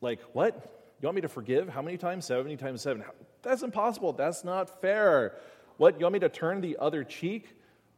Like, 0.01 0.19
what? 0.33 0.53
You 1.01 1.07
want 1.07 1.15
me 1.15 1.21
to 1.21 1.29
forgive? 1.29 1.69
How 1.69 1.81
many 1.81 1.97
times? 1.97 2.25
70 2.25 2.57
times 2.57 2.81
7. 2.81 3.03
That's 3.41 3.63
impossible. 3.63 4.13
That's 4.13 4.43
not 4.43 4.81
fair. 4.81 5.37
What? 5.77 5.99
You 5.99 6.05
want 6.05 6.13
me 6.13 6.19
to 6.19 6.29
turn 6.29 6.61
the 6.61 6.77
other 6.79 7.03
cheek? 7.03 7.47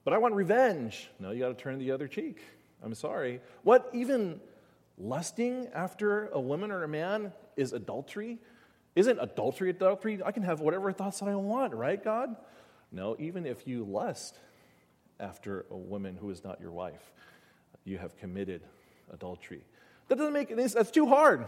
But 0.06 0.14
I 0.14 0.18
want 0.18 0.34
revenge. 0.34 1.10
No, 1.20 1.32
you 1.32 1.40
got 1.40 1.50
to 1.50 1.62
turn 1.62 1.78
the 1.78 1.92
other 1.92 2.08
cheek. 2.08 2.40
I'm 2.82 2.96
sorry. 2.96 3.42
What? 3.64 3.90
Even 3.94 4.40
lusting 4.98 5.68
after 5.74 6.28
a 6.30 6.40
woman 6.40 6.72
or 6.72 6.84
a 6.84 6.88
man 6.88 7.34
is 7.56 7.74
adultery? 7.74 8.40
Isn't 8.96 9.20
adultery 9.20 9.70
adultery? 9.70 10.22
I 10.24 10.32
can 10.32 10.44
have 10.44 10.62
whatever 10.62 10.92
thoughts 10.92 11.20
that 11.20 11.30
I 11.30 11.36
want, 11.36 11.74
right, 11.74 12.02
God? 12.02 12.36
No, 12.92 13.16
even 13.20 13.46
if 13.46 13.68
you 13.68 13.84
lust 13.84 14.40
after 15.20 15.66
a 15.70 15.78
woman 15.78 16.16
who 16.16 16.30
is 16.30 16.44
not 16.44 16.62
your 16.62 16.72
wife, 16.72 17.12
you 17.84 17.98
have 17.98 18.18
committed 18.18 18.62
adultery. 19.12 19.64
That 20.08 20.18
doesn't 20.18 20.34
make 20.34 20.52
any 20.52 20.66
That's 20.68 20.92
too 20.92 21.08
hard. 21.08 21.46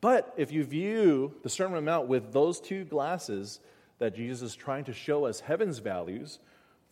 But 0.00 0.34
if 0.36 0.52
you 0.52 0.64
view 0.64 1.34
the 1.42 1.48
Sermon 1.48 1.78
on 1.78 1.84
the 1.84 1.90
Mount 1.90 2.08
with 2.08 2.32
those 2.32 2.60
two 2.60 2.84
glasses 2.84 3.60
that 3.98 4.14
Jesus 4.14 4.42
is 4.42 4.54
trying 4.54 4.84
to 4.84 4.92
show 4.92 5.24
us 5.24 5.40
heaven's 5.40 5.78
values 5.78 6.38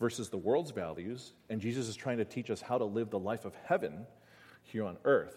versus 0.00 0.30
the 0.30 0.38
world's 0.38 0.70
values, 0.70 1.32
and 1.50 1.60
Jesus 1.60 1.88
is 1.88 1.96
trying 1.96 2.18
to 2.18 2.24
teach 2.24 2.50
us 2.50 2.62
how 2.62 2.78
to 2.78 2.84
live 2.84 3.10
the 3.10 3.18
life 3.18 3.44
of 3.44 3.54
heaven 3.66 4.06
here 4.62 4.84
on 4.84 4.96
earth, 5.04 5.36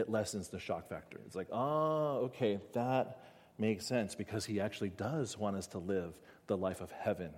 it 0.00 0.10
lessens 0.10 0.48
the 0.48 0.58
shock 0.58 0.88
factor. 0.88 1.20
It's 1.26 1.36
like, 1.36 1.48
oh, 1.52 2.22
okay, 2.24 2.58
that 2.72 3.20
makes 3.58 3.86
sense 3.86 4.14
because 4.14 4.44
he 4.44 4.60
actually 4.60 4.90
does 4.90 5.38
want 5.38 5.56
us 5.56 5.66
to 5.68 5.78
live 5.78 6.14
the 6.46 6.56
life 6.56 6.80
of 6.80 6.90
heaven 6.90 7.30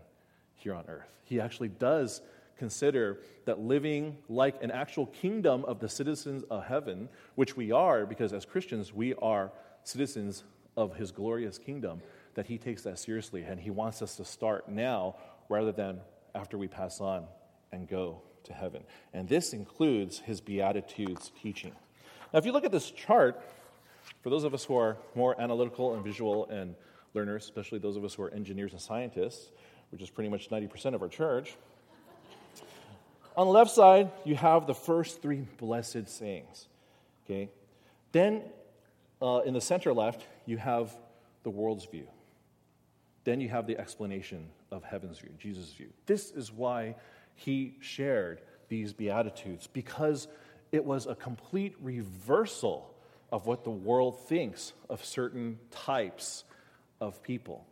here 0.55 0.75
on 0.75 0.85
earth. 0.89 1.13
He 1.25 1.41
actually 1.41 1.69
does 1.69 2.23
consider 2.57 3.19
that 3.45 3.59
living 3.59 4.17
like 4.29 4.63
an 4.63 4.71
actual 4.71 5.07
kingdom 5.07 5.65
of 5.65 5.81
the 5.81 5.89
citizens 5.89 6.45
of 6.51 6.65
heaven, 6.65 7.09
which 7.35 7.57
we 7.57 7.73
are, 7.73 8.07
because 8.07 8.33
as 8.33 8.45
Christians, 8.45 8.93
we 8.95 9.15
are 9.15 9.51
citizens 9.83 10.45
of 10.77 10.95
his 10.95 11.11
glorious 11.11 11.59
kingdom, 11.59 12.01
that 12.35 12.47
he 12.47 12.57
takes 12.57 12.83
that 12.83 12.99
seriously 12.99 13.43
and 13.43 13.61
he 13.61 13.71
wants 13.71 14.01
us 14.01 14.17
to 14.17 14.25
start 14.25 14.69
now 14.69 15.17
rather 15.49 15.73
than 15.73 16.01
after 16.35 16.57
we 16.57 16.69
pass 16.69 17.01
on 17.01 17.27
and 17.73 17.89
go 17.89 18.23
to 18.45 18.53
heaven. 18.53 18.85
And 19.13 19.29
this 19.29 19.53
includes 19.53 20.21
his 20.21 20.41
Beatitudes 20.41 21.33
teaching. 21.43 21.73
Now, 22.33 22.39
if 22.39 22.47
you 22.47 22.53
look 22.53 22.65
at 22.65 22.73
this 22.73 22.91
chart, 22.91 23.41
for 24.23 24.31
those 24.31 24.45
of 24.45 24.55
us 24.55 24.65
who 24.65 24.77
are 24.77 24.97
more 25.15 25.39
analytical 25.41 25.95
and 25.95 26.03
visual 26.03 26.47
and 26.47 26.75
learners, 27.15 27.45
especially 27.45 27.79
those 27.79 27.97
of 27.97 28.05
us 28.05 28.15
who 28.15 28.23
are 28.23 28.31
engineers 28.31 28.73
and 28.73 28.81
scientists, 28.81 29.51
which 29.91 30.01
is 30.01 30.09
pretty 30.09 30.31
much 30.31 30.49
90% 30.49 30.95
of 30.95 31.03
our 31.03 31.09
church, 31.09 31.57
on 33.37 33.47
the 33.47 33.53
left 33.53 33.71
side, 33.71 34.11
you 34.25 34.35
have 34.37 34.67
the 34.67 34.75
first 34.75 35.23
three 35.23 35.47
blessed 35.59 36.09
sayings. 36.09 36.69
Okay? 37.25 37.51
Then, 38.13 38.43
uh, 39.21 39.41
in 39.45 39.55
the 39.55 39.61
center 39.61 39.93
left, 39.93 40.27
you 40.47 40.59
have 40.59 40.95
the 41.43 41.51
world's 41.51 41.85
view. 41.85 42.07
Then 43.25 43.41
you 43.41 43.49
have 43.49 43.67
the 43.67 43.79
explanation 43.79 44.49
of 44.71 44.83
heaven's 44.83 45.19
view, 45.19 45.31
Jesus' 45.39 45.73
view. 45.73 45.89
This 46.07 46.31
is 46.31 46.53
why 46.53 46.97
he 47.35 47.77
shared 47.81 48.41
these 48.69 48.93
Beatitudes, 48.93 49.67
because 49.67 50.29
it 50.73 50.85
was 50.85 51.07
a 51.07 51.15
complete 51.15 51.75
reversal 51.81 52.93
of 53.31 53.47
what 53.47 53.65
the 53.65 53.71
world 53.71 54.19
thinks 54.27 54.73
of 54.91 55.05
certain 55.05 55.59
types 55.71 56.45
of 57.01 57.23
people. 57.23 57.67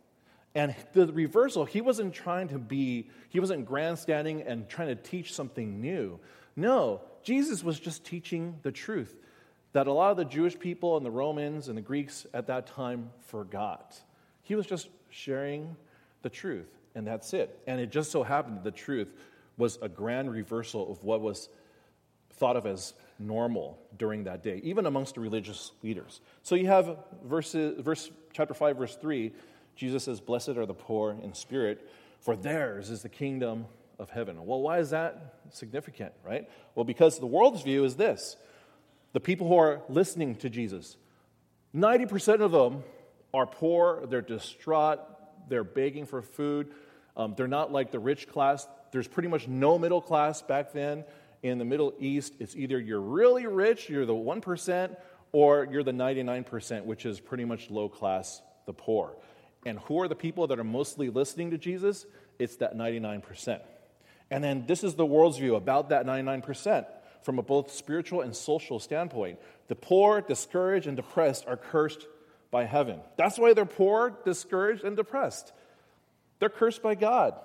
And 0.53 0.75
the 0.93 1.07
reversal, 1.07 1.65
he 1.65 1.81
wasn't 1.81 2.13
trying 2.13 2.49
to 2.49 2.59
be, 2.59 3.09
he 3.29 3.39
wasn't 3.39 3.65
grandstanding 3.65 4.41
and 4.41 4.69
trying 4.69 4.89
to 4.89 4.95
teach 4.95 5.33
something 5.33 5.81
new. 5.81 6.19
No, 6.55 7.01
Jesus 7.23 7.63
was 7.63 7.79
just 7.79 8.03
teaching 8.03 8.57
the 8.61 8.71
truth 8.71 9.15
that 9.73 9.87
a 9.87 9.93
lot 9.93 10.11
of 10.11 10.17
the 10.17 10.25
Jewish 10.25 10.59
people 10.59 10.97
and 10.97 11.05
the 11.05 11.11
Romans 11.11 11.69
and 11.69 11.77
the 11.77 11.81
Greeks 11.81 12.25
at 12.33 12.47
that 12.47 12.67
time 12.67 13.11
forgot. 13.27 13.97
He 14.43 14.55
was 14.55 14.65
just 14.65 14.89
sharing 15.09 15.77
the 16.23 16.29
truth, 16.29 16.67
and 16.93 17.07
that's 17.07 17.33
it. 17.33 17.57
And 17.67 17.79
it 17.79 17.89
just 17.89 18.11
so 18.11 18.21
happened 18.21 18.57
that 18.57 18.63
the 18.63 18.71
truth 18.71 19.13
was 19.57 19.79
a 19.81 19.87
grand 19.87 20.31
reversal 20.31 20.91
of 20.91 21.03
what 21.03 21.21
was 21.21 21.47
thought 22.33 22.55
of 22.55 22.65
as 22.65 22.93
normal 23.19 23.79
during 23.97 24.23
that 24.25 24.43
day, 24.43 24.59
even 24.63 24.85
amongst 24.85 25.15
the 25.15 25.21
religious 25.21 25.71
leaders. 25.83 26.21
So 26.43 26.55
you 26.55 26.67
have 26.67 26.97
verses, 27.23 27.79
verse 27.81 28.09
chapter 28.33 28.53
5, 28.53 28.77
verse 28.77 28.95
3, 28.95 29.31
Jesus 29.75 30.03
says, 30.03 30.19
Blessed 30.19 30.49
are 30.49 30.65
the 30.65 30.73
poor 30.73 31.15
in 31.21 31.33
spirit, 31.33 31.87
for 32.19 32.35
theirs 32.35 32.89
is 32.89 33.01
the 33.01 33.09
kingdom 33.09 33.65
of 33.99 34.09
heaven. 34.09 34.43
Well, 34.45 34.61
why 34.61 34.79
is 34.79 34.89
that 34.89 35.35
significant, 35.51 36.13
right? 36.25 36.49
Well, 36.75 36.85
because 36.85 37.19
the 37.19 37.27
world's 37.27 37.61
view 37.61 37.83
is 37.85 37.95
this 37.95 38.35
the 39.13 39.19
people 39.19 39.47
who 39.47 39.57
are 39.57 39.81
listening 39.89 40.35
to 40.37 40.49
Jesus, 40.49 40.97
90% 41.75 42.41
of 42.41 42.51
them 42.51 42.83
are 43.33 43.45
poor, 43.45 44.05
they're 44.07 44.21
distraught, 44.21 44.99
they're 45.47 45.63
begging 45.63 46.05
for 46.05 46.21
food. 46.21 46.71
Um, 47.15 47.33
they're 47.35 47.47
not 47.47 47.71
like 47.71 47.91
the 47.91 47.99
rich 47.99 48.27
class. 48.27 48.67
There's 48.91 49.07
pretty 49.07 49.29
much 49.29 49.47
no 49.47 49.77
middle 49.77 50.01
class 50.01 50.41
back 50.41 50.71
then 50.71 51.03
in 51.43 51.57
the 51.57 51.65
Middle 51.65 51.93
East, 51.99 52.35
it's 52.39 52.55
either 52.55 52.79
you're 52.79 53.01
really 53.01 53.47
rich, 53.47 53.89
you're 53.89 54.05
the 54.05 54.13
1%, 54.13 54.95
or 55.31 55.67
you're 55.71 55.83
the 55.83 55.91
99%, 55.91 56.85
which 56.85 57.05
is 57.05 57.19
pretty 57.19 57.45
much 57.45 57.69
low 57.69 57.89
class, 57.89 58.41
the 58.65 58.73
poor. 58.73 59.15
And 59.65 59.79
who 59.79 60.01
are 60.01 60.07
the 60.07 60.15
people 60.15 60.47
that 60.47 60.59
are 60.59 60.63
mostly 60.63 61.09
listening 61.09 61.51
to 61.51 61.57
Jesus? 61.57 62.05
It's 62.39 62.57
that 62.57 62.75
99%. 62.75 63.59
And 64.29 64.43
then 64.43 64.65
this 64.67 64.83
is 64.83 64.95
the 64.95 65.05
world's 65.05 65.37
view 65.37 65.55
about 65.55 65.89
that 65.89 66.05
99% 66.05 66.85
from 67.23 67.37
a 67.37 67.43
both 67.43 67.71
spiritual 67.71 68.21
and 68.21 68.35
social 68.35 68.79
standpoint. 68.79 69.39
The 69.67 69.75
poor, 69.75 70.21
discouraged, 70.21 70.87
and 70.87 70.95
depressed 70.95 71.45
are 71.47 71.57
cursed 71.57 72.07
by 72.49 72.65
heaven. 72.65 72.99
That's 73.17 73.37
why 73.37 73.53
they're 73.53 73.65
poor, 73.65 74.17
discouraged, 74.25 74.83
and 74.83 74.95
depressed. 74.95 75.51
They're 76.39 76.49
cursed 76.49 76.81
by 76.81 76.95
God. 76.95 77.35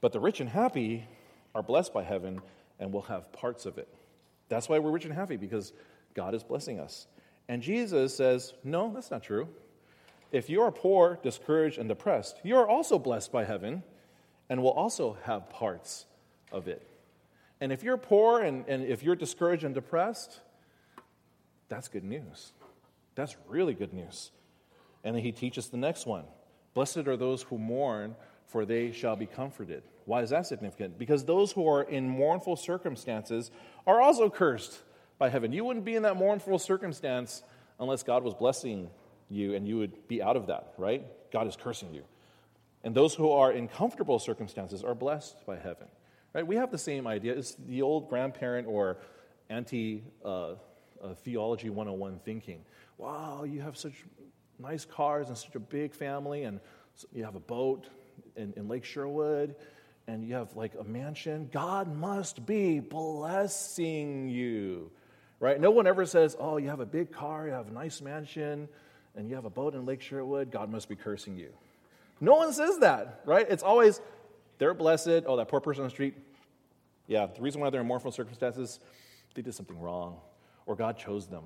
But 0.00 0.12
the 0.12 0.20
rich 0.20 0.40
and 0.40 0.48
happy 0.48 1.06
are 1.54 1.62
blessed 1.62 1.94
by 1.94 2.02
heaven 2.02 2.42
and 2.78 2.92
we'll 2.92 3.02
have 3.02 3.32
parts 3.32 3.66
of 3.66 3.78
it. 3.78 3.88
That's 4.48 4.68
why 4.68 4.78
we're 4.78 4.90
rich 4.90 5.04
and 5.04 5.14
happy, 5.14 5.36
because 5.36 5.72
God 6.14 6.34
is 6.34 6.42
blessing 6.42 6.78
us. 6.78 7.06
And 7.48 7.62
Jesus 7.62 8.14
says, 8.14 8.54
No, 8.64 8.92
that's 8.92 9.10
not 9.10 9.22
true. 9.22 9.48
If 10.32 10.50
you 10.50 10.62
are 10.62 10.72
poor, 10.72 11.18
discouraged, 11.22 11.78
and 11.78 11.88
depressed, 11.88 12.40
you 12.42 12.56
are 12.56 12.68
also 12.68 12.98
blessed 12.98 13.32
by 13.32 13.44
heaven 13.44 13.82
and 14.48 14.62
will 14.62 14.70
also 14.70 15.16
have 15.22 15.48
parts 15.50 16.06
of 16.52 16.68
it. 16.68 16.86
And 17.60 17.72
if 17.72 17.82
you're 17.82 17.96
poor 17.96 18.42
and, 18.42 18.64
and 18.68 18.84
if 18.84 19.02
you're 19.02 19.16
discouraged 19.16 19.64
and 19.64 19.74
depressed, 19.74 20.40
that's 21.68 21.88
good 21.88 22.04
news. 22.04 22.52
That's 23.14 23.36
really 23.48 23.74
good 23.74 23.92
news. 23.92 24.30
And 25.04 25.16
then 25.16 25.22
he 25.22 25.32
teaches 25.32 25.68
the 25.68 25.76
next 25.76 26.06
one 26.06 26.24
Blessed 26.74 27.08
are 27.08 27.16
those 27.16 27.42
who 27.42 27.56
mourn, 27.56 28.14
for 28.46 28.64
they 28.64 28.92
shall 28.92 29.16
be 29.16 29.26
comforted. 29.26 29.82
Why 30.04 30.22
is 30.22 30.30
that 30.30 30.46
significant? 30.46 30.98
Because 30.98 31.24
those 31.24 31.52
who 31.52 31.68
are 31.68 31.82
in 31.82 32.08
mournful 32.08 32.56
circumstances 32.56 33.50
are 33.86 34.00
also 34.00 34.30
cursed 34.30 34.80
by 35.18 35.28
heaven. 35.28 35.52
You 35.52 35.64
wouldn't 35.64 35.84
be 35.84 35.96
in 35.96 36.02
that 36.02 36.16
mournful 36.16 36.58
circumstance 36.58 37.42
unless 37.80 38.02
God 38.02 38.22
was 38.22 38.34
blessing 38.34 38.90
you 39.28 39.54
and 39.54 39.66
you 39.66 39.78
would 39.78 40.06
be 40.08 40.22
out 40.22 40.36
of 40.36 40.46
that, 40.46 40.74
right? 40.78 41.04
God 41.32 41.46
is 41.48 41.56
cursing 41.56 41.92
you. 41.92 42.04
And 42.84 42.94
those 42.94 43.14
who 43.14 43.32
are 43.32 43.50
in 43.50 43.66
comfortable 43.66 44.18
circumstances 44.18 44.84
are 44.84 44.94
blessed 44.94 45.44
by 45.44 45.56
heaven. 45.56 45.88
Right? 46.32 46.46
We 46.46 46.56
have 46.56 46.70
the 46.70 46.78
same 46.78 47.06
idea. 47.06 47.32
It's 47.32 47.54
the 47.54 47.82
old 47.82 48.08
grandparent 48.08 48.68
or 48.68 48.98
anti 49.48 50.04
uh, 50.24 50.52
uh, 51.02 51.14
theology 51.24 51.70
101 51.70 52.20
thinking. 52.24 52.64
Wow, 52.98 53.44
you 53.44 53.60
have 53.60 53.76
such 53.76 54.04
nice 54.58 54.84
cars 54.84 55.28
and 55.28 55.36
such 55.36 55.54
a 55.54 55.60
big 55.60 55.94
family, 55.94 56.44
and 56.44 56.60
you 57.12 57.24
have 57.24 57.34
a 57.34 57.40
boat 57.40 57.88
in, 58.36 58.52
in 58.56 58.68
Lake 58.68 58.84
Sherwood, 58.84 59.56
and 60.06 60.26
you 60.26 60.34
have 60.34 60.54
like 60.56 60.72
a 60.78 60.84
mansion, 60.84 61.48
God 61.52 61.94
must 61.94 62.46
be 62.46 62.80
blessing 62.80 64.28
you, 64.28 64.90
right? 65.40 65.60
No 65.60 65.70
one 65.70 65.86
ever 65.86 66.06
says, 66.06 66.36
oh, 66.38 66.56
you 66.58 66.68
have 66.68 66.80
a 66.80 66.86
big 66.86 67.10
car, 67.12 67.46
you 67.46 67.52
have 67.52 67.68
a 67.68 67.72
nice 67.72 68.00
mansion, 68.00 68.68
and 69.16 69.28
you 69.28 69.34
have 69.34 69.44
a 69.44 69.50
boat 69.50 69.74
in 69.74 69.84
Lake 69.84 70.02
Sherwood, 70.02 70.50
God 70.50 70.70
must 70.70 70.88
be 70.88 70.96
cursing 70.96 71.36
you. 71.36 71.50
No 72.20 72.34
one 72.34 72.52
says 72.52 72.78
that, 72.78 73.22
right? 73.26 73.46
It's 73.48 73.62
always, 73.62 74.00
they're 74.58 74.74
blessed. 74.74 75.24
Oh, 75.26 75.36
that 75.36 75.48
poor 75.48 75.60
person 75.60 75.82
on 75.82 75.88
the 75.88 75.90
street. 75.90 76.14
Yeah, 77.06 77.26
the 77.26 77.42
reason 77.42 77.60
why 77.60 77.70
they're 77.70 77.82
in 77.82 77.86
mournful 77.86 78.12
circumstances, 78.12 78.80
they 79.34 79.42
did 79.42 79.54
something 79.54 79.78
wrong, 79.78 80.18
or 80.64 80.76
God 80.76 80.98
chose 80.98 81.26
them 81.26 81.44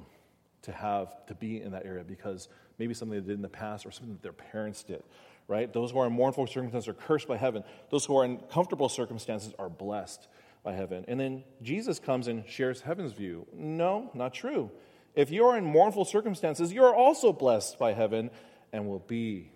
to 0.62 0.72
have 0.72 1.26
to 1.26 1.34
be 1.34 1.60
in 1.60 1.72
that 1.72 1.86
area 1.86 2.04
because 2.04 2.48
maybe 2.78 2.94
something 2.94 3.18
they 3.18 3.26
did 3.26 3.36
in 3.36 3.42
the 3.42 3.48
past 3.48 3.86
or 3.86 3.90
something 3.90 4.12
that 4.12 4.22
their 4.22 4.32
parents 4.32 4.82
did 4.82 5.02
right? 5.50 5.70
Those 5.72 5.90
who 5.90 5.98
are 5.98 6.06
in 6.06 6.12
mournful 6.12 6.46
circumstances 6.46 6.88
are 6.88 6.94
cursed 6.94 7.26
by 7.26 7.36
heaven. 7.36 7.64
Those 7.90 8.04
who 8.04 8.16
are 8.16 8.24
in 8.24 8.38
comfortable 8.38 8.88
circumstances 8.88 9.52
are 9.58 9.68
blessed 9.68 10.28
by 10.62 10.72
heaven. 10.72 11.04
And 11.08 11.18
then 11.18 11.44
jesus 11.60 11.98
comes 11.98 12.28
and 12.28 12.48
shares 12.48 12.80
heaven's 12.80 13.12
view. 13.12 13.46
No 13.52 14.10
not 14.14 14.32
true. 14.32 14.70
If 15.14 15.30
you 15.30 15.44
are 15.46 15.58
in 15.58 15.64
mournful 15.64 16.04
circumstances 16.04 16.72
you 16.72 16.84
are 16.84 16.94
also 16.94 17.32
blessed 17.32 17.78
by 17.78 17.92
heaven 17.92 18.30
and 18.72 18.86
will 18.88 19.00
be 19.00 19.50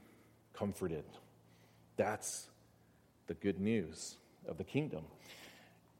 comforted. 0.52 1.04
That's 1.96 2.48
the 3.28 3.34
good 3.34 3.60
news 3.60 4.16
of 4.48 4.58
the 4.58 4.64
kingdom. 4.64 5.04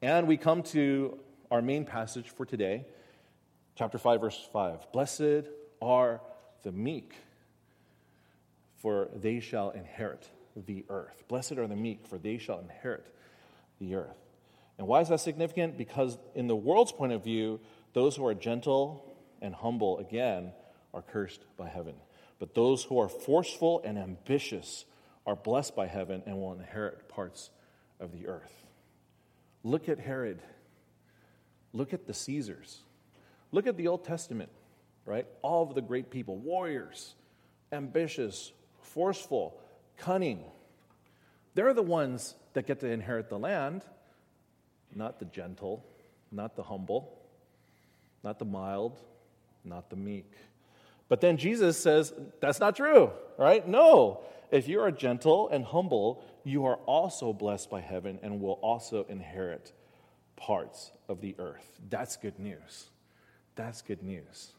And 0.02 0.26
we 0.26 0.36
come 0.36 0.62
to 0.64 1.18
our 1.50 1.62
main 1.62 1.84
passage 1.84 2.30
for 2.30 2.44
today 2.44 2.84
Chapter 3.76 3.98
5, 3.98 4.20
verse 4.20 4.48
5. 4.52 4.92
Blessed 4.92 5.48
are 5.82 6.20
the 6.62 6.70
meek, 6.70 7.14
for 8.84 9.08
they 9.14 9.40
shall 9.40 9.70
inherit 9.70 10.28
the 10.54 10.84
earth. 10.90 11.24
Blessed 11.26 11.52
are 11.52 11.66
the 11.66 11.74
meek, 11.74 12.06
for 12.06 12.18
they 12.18 12.36
shall 12.36 12.58
inherit 12.58 13.06
the 13.80 13.94
earth. 13.94 14.18
And 14.76 14.86
why 14.86 15.00
is 15.00 15.08
that 15.08 15.20
significant? 15.20 15.78
Because, 15.78 16.18
in 16.34 16.48
the 16.48 16.54
world's 16.54 16.92
point 16.92 17.12
of 17.12 17.24
view, 17.24 17.60
those 17.94 18.14
who 18.14 18.26
are 18.26 18.34
gentle 18.34 19.16
and 19.40 19.54
humble, 19.54 19.96
again, 20.00 20.52
are 20.92 21.00
cursed 21.00 21.46
by 21.56 21.66
heaven. 21.66 21.94
But 22.38 22.54
those 22.54 22.84
who 22.84 22.98
are 23.00 23.08
forceful 23.08 23.80
and 23.86 23.98
ambitious 23.98 24.84
are 25.24 25.34
blessed 25.34 25.74
by 25.74 25.86
heaven 25.86 26.22
and 26.26 26.36
will 26.36 26.52
inherit 26.52 27.08
parts 27.08 27.48
of 27.98 28.12
the 28.12 28.26
earth. 28.26 28.66
Look 29.62 29.88
at 29.88 29.98
Herod. 29.98 30.42
Look 31.72 31.94
at 31.94 32.06
the 32.06 32.12
Caesars. 32.12 32.80
Look 33.50 33.66
at 33.66 33.78
the 33.78 33.88
Old 33.88 34.04
Testament, 34.04 34.50
right? 35.06 35.26
All 35.40 35.62
of 35.62 35.74
the 35.74 35.80
great 35.80 36.10
people, 36.10 36.36
warriors, 36.36 37.14
ambitious, 37.72 38.52
forceful, 38.94 39.60
cunning. 39.98 40.42
They're 41.54 41.74
the 41.74 41.82
ones 41.82 42.34
that 42.54 42.66
get 42.66 42.80
to 42.80 42.86
inherit 42.86 43.28
the 43.28 43.38
land, 43.38 43.84
not 44.94 45.18
the 45.18 45.26
gentle, 45.26 45.84
not 46.32 46.56
the 46.56 46.62
humble, 46.62 47.18
not 48.22 48.38
the 48.38 48.44
mild, 48.44 48.98
not 49.64 49.90
the 49.90 49.96
meek. 49.96 50.32
But 51.08 51.20
then 51.20 51.36
Jesus 51.36 51.78
says, 51.78 52.12
that's 52.40 52.60
not 52.60 52.76
true, 52.76 53.10
right? 53.38 53.66
No. 53.66 54.22
If 54.50 54.68
you 54.68 54.80
are 54.80 54.90
gentle 54.90 55.48
and 55.48 55.64
humble, 55.64 56.24
you 56.44 56.64
are 56.66 56.76
also 56.86 57.32
blessed 57.32 57.70
by 57.70 57.80
heaven 57.80 58.18
and 58.22 58.40
will 58.40 58.58
also 58.62 59.04
inherit 59.08 59.72
parts 60.36 60.92
of 61.08 61.20
the 61.20 61.34
earth. 61.38 61.68
That's 61.90 62.16
good 62.16 62.38
news. 62.38 62.90
That's 63.56 63.82
good 63.82 64.02
news. 64.02 64.52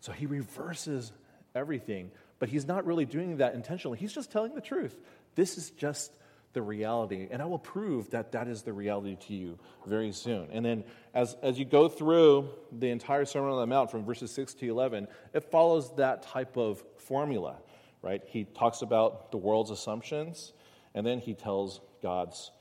So 0.00 0.12
he 0.12 0.26
reverses 0.26 1.12
everything, 1.54 2.10
but 2.38 2.48
he's 2.48 2.66
not 2.66 2.84
really 2.84 3.04
doing 3.04 3.38
that 3.38 3.54
intentionally. 3.54 3.98
He's 3.98 4.12
just 4.12 4.30
telling 4.30 4.54
the 4.54 4.60
truth. 4.60 4.98
This 5.34 5.58
is 5.58 5.70
just 5.70 6.12
the 6.52 6.62
reality, 6.62 7.28
and 7.30 7.42
I 7.42 7.46
will 7.46 7.58
prove 7.58 8.10
that 8.10 8.32
that 8.32 8.46
is 8.46 8.62
the 8.62 8.72
reality 8.72 9.16
to 9.26 9.34
you 9.34 9.58
very 9.86 10.12
soon. 10.12 10.48
And 10.52 10.64
then, 10.64 10.84
as, 11.12 11.36
as 11.42 11.58
you 11.58 11.64
go 11.64 11.88
through 11.88 12.48
the 12.72 12.90
entire 12.90 13.24
Sermon 13.24 13.50
on 13.50 13.58
the 13.58 13.66
Mount 13.66 13.90
from 13.90 14.04
verses 14.04 14.30
6 14.30 14.54
to 14.54 14.66
11, 14.68 15.08
it 15.32 15.50
follows 15.50 15.94
that 15.96 16.22
type 16.22 16.56
of 16.56 16.82
formula, 16.96 17.56
right? 18.02 18.22
He 18.26 18.44
talks 18.44 18.82
about 18.82 19.32
the 19.32 19.36
world's 19.36 19.70
assumptions, 19.70 20.52
and 20.94 21.04
then 21.04 21.18
he 21.18 21.34
tells 21.34 21.80
God's 22.02 22.52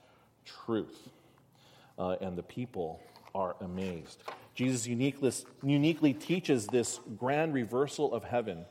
truth. 0.43 1.09
Uh, 1.97 2.15
and 2.19 2.35
the 2.35 2.43
people 2.43 2.99
are 3.35 3.55
amazed. 3.61 4.23
Jesus 4.55 4.87
uniquely, 4.87 5.31
uniquely 5.63 6.13
teaches 6.13 6.67
this 6.67 6.99
grand 7.17 7.53
reversal 7.53 8.13
of 8.13 8.23
heaven, 8.23 8.65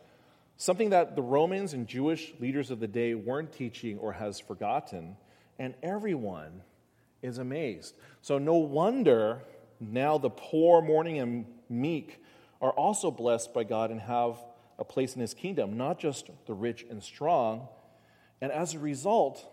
something 0.57 0.91
that 0.91 1.17
the 1.17 1.23
Romans 1.23 1.73
and 1.73 1.87
Jewish 1.87 2.33
leaders 2.41 2.71
of 2.71 2.81
the 2.81 2.89
day 2.89 3.15
weren't 3.15 3.53
teaching 3.53 3.99
or 3.99 4.13
has 4.13 4.39
forgotten, 4.41 5.17
and 5.59 5.75
everyone 5.83 6.63
is 7.23 7.39
amazed. 7.39 7.95
So, 8.21 8.39
no 8.39 8.55
wonder 8.55 9.43
now 9.81 10.19
the 10.19 10.31
poor, 10.31 10.81
mourning, 10.81 11.19
and 11.19 11.47
meek 11.69 12.23
are 12.61 12.71
also 12.71 13.11
blessed 13.11 13.53
by 13.53 13.65
God 13.65 13.91
and 13.91 14.01
have 14.01 14.37
a 14.79 14.85
place 14.85 15.15
in 15.15 15.21
his 15.21 15.35
kingdom, 15.35 15.77
not 15.77 15.99
just 15.99 16.31
the 16.47 16.55
rich 16.55 16.85
and 16.89 17.03
strong. 17.03 17.69
And 18.41 18.53
as 18.53 18.75
a 18.75 18.79
result, 18.79 19.45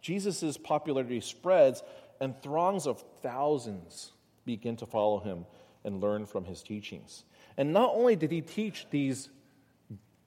Jesus' 0.00 0.56
popularity 0.56 1.20
spreads, 1.20 1.82
and 2.20 2.40
throngs 2.42 2.86
of 2.86 3.02
thousands 3.22 4.12
begin 4.44 4.76
to 4.76 4.86
follow 4.86 5.18
him 5.18 5.46
and 5.84 6.00
learn 6.00 6.26
from 6.26 6.44
his 6.44 6.62
teachings. 6.62 7.24
And 7.56 7.72
not 7.72 7.92
only 7.94 8.16
did 8.16 8.30
he 8.30 8.40
teach 8.40 8.86
these 8.90 9.28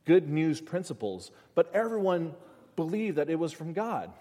good 0.09 0.27
news 0.27 0.59
principles, 0.59 1.29
but 1.53 1.69
everyone 1.71 2.33
believed 2.75 3.17
that 3.17 3.29
it 3.29 3.37
was 3.37 3.53
from 3.53 3.73
God 3.73 4.11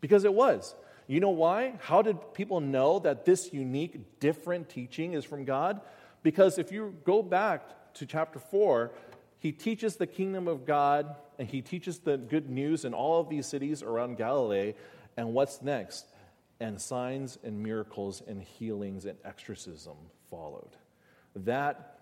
because 0.00 0.24
it 0.24 0.34
was. 0.34 0.74
You 1.06 1.20
know 1.20 1.30
why? 1.30 1.74
How 1.78 2.02
did 2.02 2.34
people 2.34 2.58
know 2.60 2.98
that 2.98 3.24
this 3.24 3.52
unique, 3.52 4.18
different 4.18 4.68
teaching 4.68 5.12
is 5.12 5.24
from 5.24 5.44
God? 5.44 5.80
Because 6.24 6.58
if 6.58 6.72
you 6.72 6.96
go 7.04 7.22
back 7.22 7.62
to 7.94 8.04
chapter 8.04 8.40
4, 8.40 8.90
he 9.38 9.52
teaches 9.52 9.94
the 9.94 10.08
kingdom 10.08 10.48
of 10.48 10.66
God 10.66 11.14
and 11.38 11.46
he 11.46 11.62
teaches 11.62 12.00
the 12.00 12.16
good 12.16 12.50
news 12.50 12.84
in 12.84 12.92
all 12.92 13.20
of 13.20 13.28
these 13.28 13.46
cities 13.46 13.80
around 13.80 14.16
Galilee. 14.16 14.74
And 15.16 15.34
what's 15.34 15.62
next? 15.62 16.04
And 16.58 16.80
signs 16.80 17.38
and 17.44 17.62
miracles 17.62 18.24
and 18.26 18.42
healings 18.42 19.04
and 19.04 19.16
exorcism 19.24 19.98
followed. 20.30 20.74
That 21.36 21.97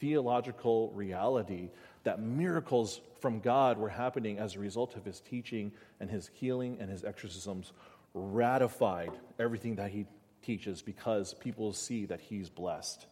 theological 0.00 0.90
reality 0.92 1.70
that 2.04 2.20
miracles 2.20 3.00
from 3.20 3.40
God 3.40 3.78
were 3.78 3.88
happening 3.88 4.38
as 4.38 4.54
a 4.54 4.60
result 4.60 4.96
of 4.96 5.04
his 5.04 5.20
teaching 5.20 5.72
and 6.00 6.10
his 6.10 6.30
healing 6.34 6.78
and 6.80 6.90
his 6.90 7.04
exorcisms 7.04 7.72
ratified 8.14 9.10
everything 9.38 9.76
that 9.76 9.90
he 9.90 10.06
teaches 10.42 10.82
because 10.82 11.34
people 11.34 11.72
see 11.72 12.06
that 12.06 12.20
he's 12.20 12.48
blessed 12.48 13.06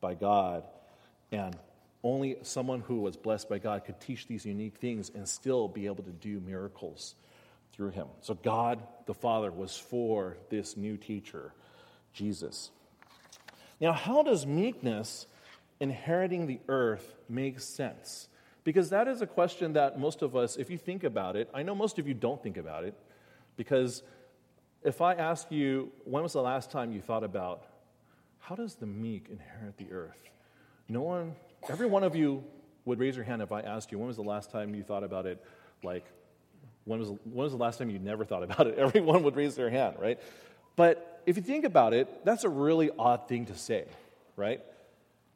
by 0.00 0.14
God. 0.14 0.64
And 1.30 1.56
only 2.02 2.36
someone 2.42 2.80
who 2.80 3.00
was 3.00 3.16
blessed 3.16 3.48
by 3.48 3.58
God 3.58 3.84
could 3.84 4.00
teach 4.00 4.26
these 4.26 4.44
unique 4.44 4.76
things 4.76 5.10
and 5.14 5.26
still 5.26 5.68
be 5.68 5.86
able 5.86 6.04
to 6.04 6.10
do 6.10 6.40
miracles 6.40 7.14
through 7.72 7.90
him. 7.90 8.06
So, 8.20 8.34
God 8.34 8.80
the 9.06 9.14
Father 9.14 9.50
was 9.50 9.76
for 9.76 10.36
this 10.50 10.76
new 10.76 10.96
teacher, 10.96 11.52
Jesus. 12.12 12.70
Now, 13.80 13.92
how 13.92 14.22
does 14.22 14.46
meekness, 14.46 15.26
inheriting 15.80 16.46
the 16.46 16.60
earth, 16.68 17.14
makes 17.28 17.64
sense? 17.64 18.28
Because 18.64 18.90
that 18.90 19.08
is 19.08 19.20
a 19.20 19.26
question 19.26 19.74
that 19.74 19.98
most 19.98 20.22
of 20.22 20.34
us, 20.34 20.56
if 20.56 20.70
you 20.70 20.78
think 20.78 21.04
about 21.04 21.36
it, 21.36 21.50
I 21.52 21.62
know 21.62 21.74
most 21.74 21.98
of 21.98 22.08
you 22.08 22.14
don't 22.14 22.42
think 22.42 22.56
about 22.56 22.84
it, 22.84 22.94
because 23.56 24.02
if 24.82 25.00
I 25.00 25.14
ask 25.14 25.50
you, 25.50 25.92
when 26.04 26.22
was 26.22 26.32
the 26.32 26.42
last 26.42 26.70
time 26.70 26.92
you 26.92 27.00
thought 27.00 27.24
about 27.24 27.64
how 28.38 28.54
does 28.54 28.74
the 28.74 28.86
meek 28.86 29.28
inherit 29.30 29.76
the 29.78 29.90
earth? 29.90 30.30
No 30.88 31.02
one, 31.02 31.34
every 31.68 31.86
one 31.86 32.02
of 32.02 32.14
you 32.14 32.44
would 32.84 32.98
raise 32.98 33.16
your 33.16 33.24
hand 33.24 33.40
if 33.40 33.52
I 33.52 33.60
asked 33.62 33.90
you, 33.90 33.98
when 33.98 34.06
was 34.06 34.16
the 34.16 34.22
last 34.22 34.50
time 34.50 34.74
you 34.74 34.82
thought 34.82 35.02
about 35.02 35.24
it? 35.24 35.42
Like, 35.82 36.04
when 36.84 36.98
was, 36.98 37.08
when 37.08 37.20
was 37.24 37.52
the 37.52 37.58
last 37.58 37.78
time 37.78 37.88
you 37.88 37.98
never 37.98 38.24
thought 38.24 38.42
about 38.42 38.66
it? 38.66 38.74
Everyone 38.78 39.22
would 39.22 39.36
raise 39.36 39.54
their 39.54 39.70
hand, 39.70 39.96
right? 39.98 40.18
But 40.76 41.22
if 41.26 41.36
you 41.36 41.42
think 41.42 41.64
about 41.64 41.94
it, 41.94 42.24
that's 42.24 42.44
a 42.44 42.48
really 42.48 42.90
odd 42.98 43.28
thing 43.28 43.46
to 43.46 43.56
say, 43.56 43.86
right? 44.36 44.60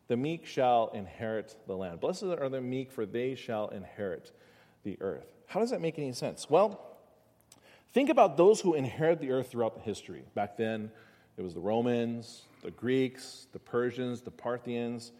The 0.08 0.16
meek 0.16 0.46
shall 0.46 0.90
inherit 0.94 1.54
the 1.66 1.76
land. 1.76 2.00
Blessed 2.00 2.24
are 2.24 2.48
the 2.48 2.60
meek, 2.60 2.90
for 2.90 3.06
they 3.06 3.34
shall 3.34 3.68
inherit 3.68 4.32
the 4.84 4.98
earth. 5.00 5.26
How 5.46 5.60
does 5.60 5.70
that 5.70 5.80
make 5.80 5.98
any 5.98 6.12
sense? 6.12 6.48
Well, 6.48 6.96
think 7.92 8.10
about 8.10 8.36
those 8.36 8.60
who 8.60 8.74
inherit 8.74 9.20
the 9.20 9.30
earth 9.30 9.50
throughout 9.50 9.74
the 9.74 9.80
history. 9.80 10.24
Back 10.34 10.56
then, 10.56 10.90
it 11.36 11.42
was 11.42 11.54
the 11.54 11.60
Romans, 11.60 12.42
the 12.62 12.70
Greeks, 12.70 13.46
the 13.52 13.58
Persians, 13.58 14.22
the 14.22 14.30
Parthians. 14.30 15.12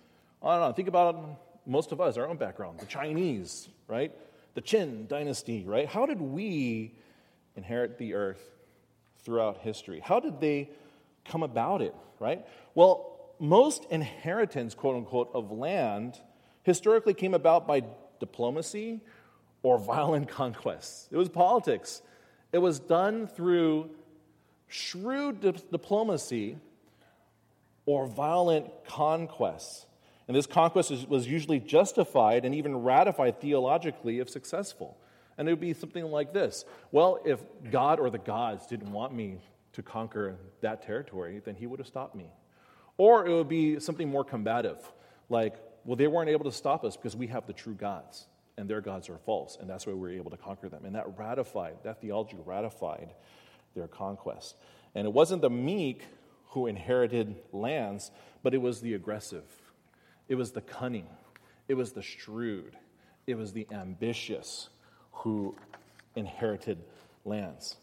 I 0.42 0.59
don't 0.59 0.68
know. 0.68 0.72
Think 0.72 0.88
about 0.88 1.40
most 1.66 1.92
of 1.92 2.01
us, 2.01 2.16
our 2.16 2.27
own 2.27 2.37
background, 2.37 2.81
the 2.81 2.87
Chinese, 2.87 3.68
right? 3.87 4.12
The 4.55 4.62
Qin 4.62 5.07
dynasty, 5.07 5.64
right? 5.64 5.87
How 5.87 6.07
did 6.07 6.20
we 6.20 6.94
inherit 7.59 7.98
the 7.98 8.14
earth 8.14 8.59
throughout 9.29 9.59
history. 9.59 10.01
How 10.03 10.20
did 10.20 10.40
they 10.40 10.70
come 11.27 11.42
about 11.42 11.83
it, 11.83 11.94
right? 12.18 12.46
Well, 12.74 13.17
most 13.38 13.85
inheritance, 13.90 14.74
quote 14.74 14.96
unquote, 14.96 15.31
of 15.35 15.51
land 15.51 16.18
historically 16.62 17.14
came 17.14 17.35
about 17.35 17.66
by 17.66 17.83
diplomacy 18.20 19.01
or 19.62 19.79
violent 19.79 20.29
conquests. 20.40 21.09
It 21.11 21.16
was 21.16 21.29
politics. 21.29 22.03
It 22.53 22.59
was 22.59 22.79
done 22.79 23.27
through 23.27 23.90
shrewd 24.66 25.40
di- 25.40 25.53
diplomacy 25.70 26.59
or 27.87 28.07
violent 28.07 28.66
conquests. 28.87 29.87
And 30.27 30.37
this 30.37 30.46
conquest 30.46 31.09
was 31.09 31.27
usually 31.27 31.59
justified 31.59 32.44
and 32.44 32.55
even 32.55 32.83
ratified 32.83 33.40
theologically 33.40 34.18
if 34.18 34.29
successful. 34.29 34.98
And 35.38 35.48
it 35.48 35.53
would 35.53 35.61
be 35.61 35.72
something 35.72 36.05
like 36.05 36.33
this 36.35 36.64
Well, 36.92 37.20
if 37.24 37.40
God 37.70 37.98
or 37.98 38.11
the 38.11 38.18
gods 38.18 38.66
didn't 38.66 38.92
want 38.92 39.14
me 39.14 39.38
to 39.72 39.83
conquer 39.83 40.37
that 40.61 40.83
territory, 40.83 41.40
then 41.44 41.55
he 41.55 41.66
would 41.66 41.79
have 41.79 41.87
stopped 41.87 42.14
me. 42.14 42.31
Or 42.99 43.27
it 43.27 43.33
would 43.33 43.49
be 43.49 43.81
something 43.81 44.09
more 44.09 44.25
combative, 44.25 44.79
like, 45.31 45.55
well, 45.85 45.97
they 45.97 46.07
weren't 46.07 46.29
able 46.29 46.45
to 46.45 46.53
stop 46.53 46.85
us 46.85 46.97
because 46.97 47.17
we 47.17 47.29
have 47.29 47.47
the 47.47 47.53
true 47.55 47.75
gods, 47.75 48.27
and 48.59 48.69
their 48.69 48.83
gods 48.83 49.09
are 49.09 49.19
false, 49.19 49.57
and 49.59 49.71
that's 49.71 49.87
why 49.87 49.95
we 49.95 50.01
were 50.01 50.11
able 50.11 50.31
to 50.33 50.37
conquer 50.37 50.69
them. 50.69 50.85
And 50.85 50.95
that 50.95 51.17
ratified, 51.17 51.77
that 51.85 52.01
theology 52.01 52.37
ratified 52.45 53.15
their 53.75 53.89
conquest. 53.89 54.57
And 54.95 55.07
it 55.07 55.13
wasn't 55.13 55.41
the 55.41 55.51
meek 55.51 56.03
who 56.51 56.67
inherited 56.67 57.37
lands, 57.53 58.11
but 58.43 58.53
it 58.53 58.59
was 58.59 58.81
the 58.81 58.95
aggressive, 58.95 59.45
it 60.29 60.35
was 60.35 60.51
the 60.51 60.61
cunning, 60.61 61.07
it 61.69 61.75
was 61.75 61.93
the 61.93 62.03
shrewd, 62.03 62.77
it 63.27 63.37
was 63.37 63.53
the 63.53 63.67
ambitious 63.71 64.69
who 65.13 65.55
inherited 66.17 66.79
lands. 67.25 67.77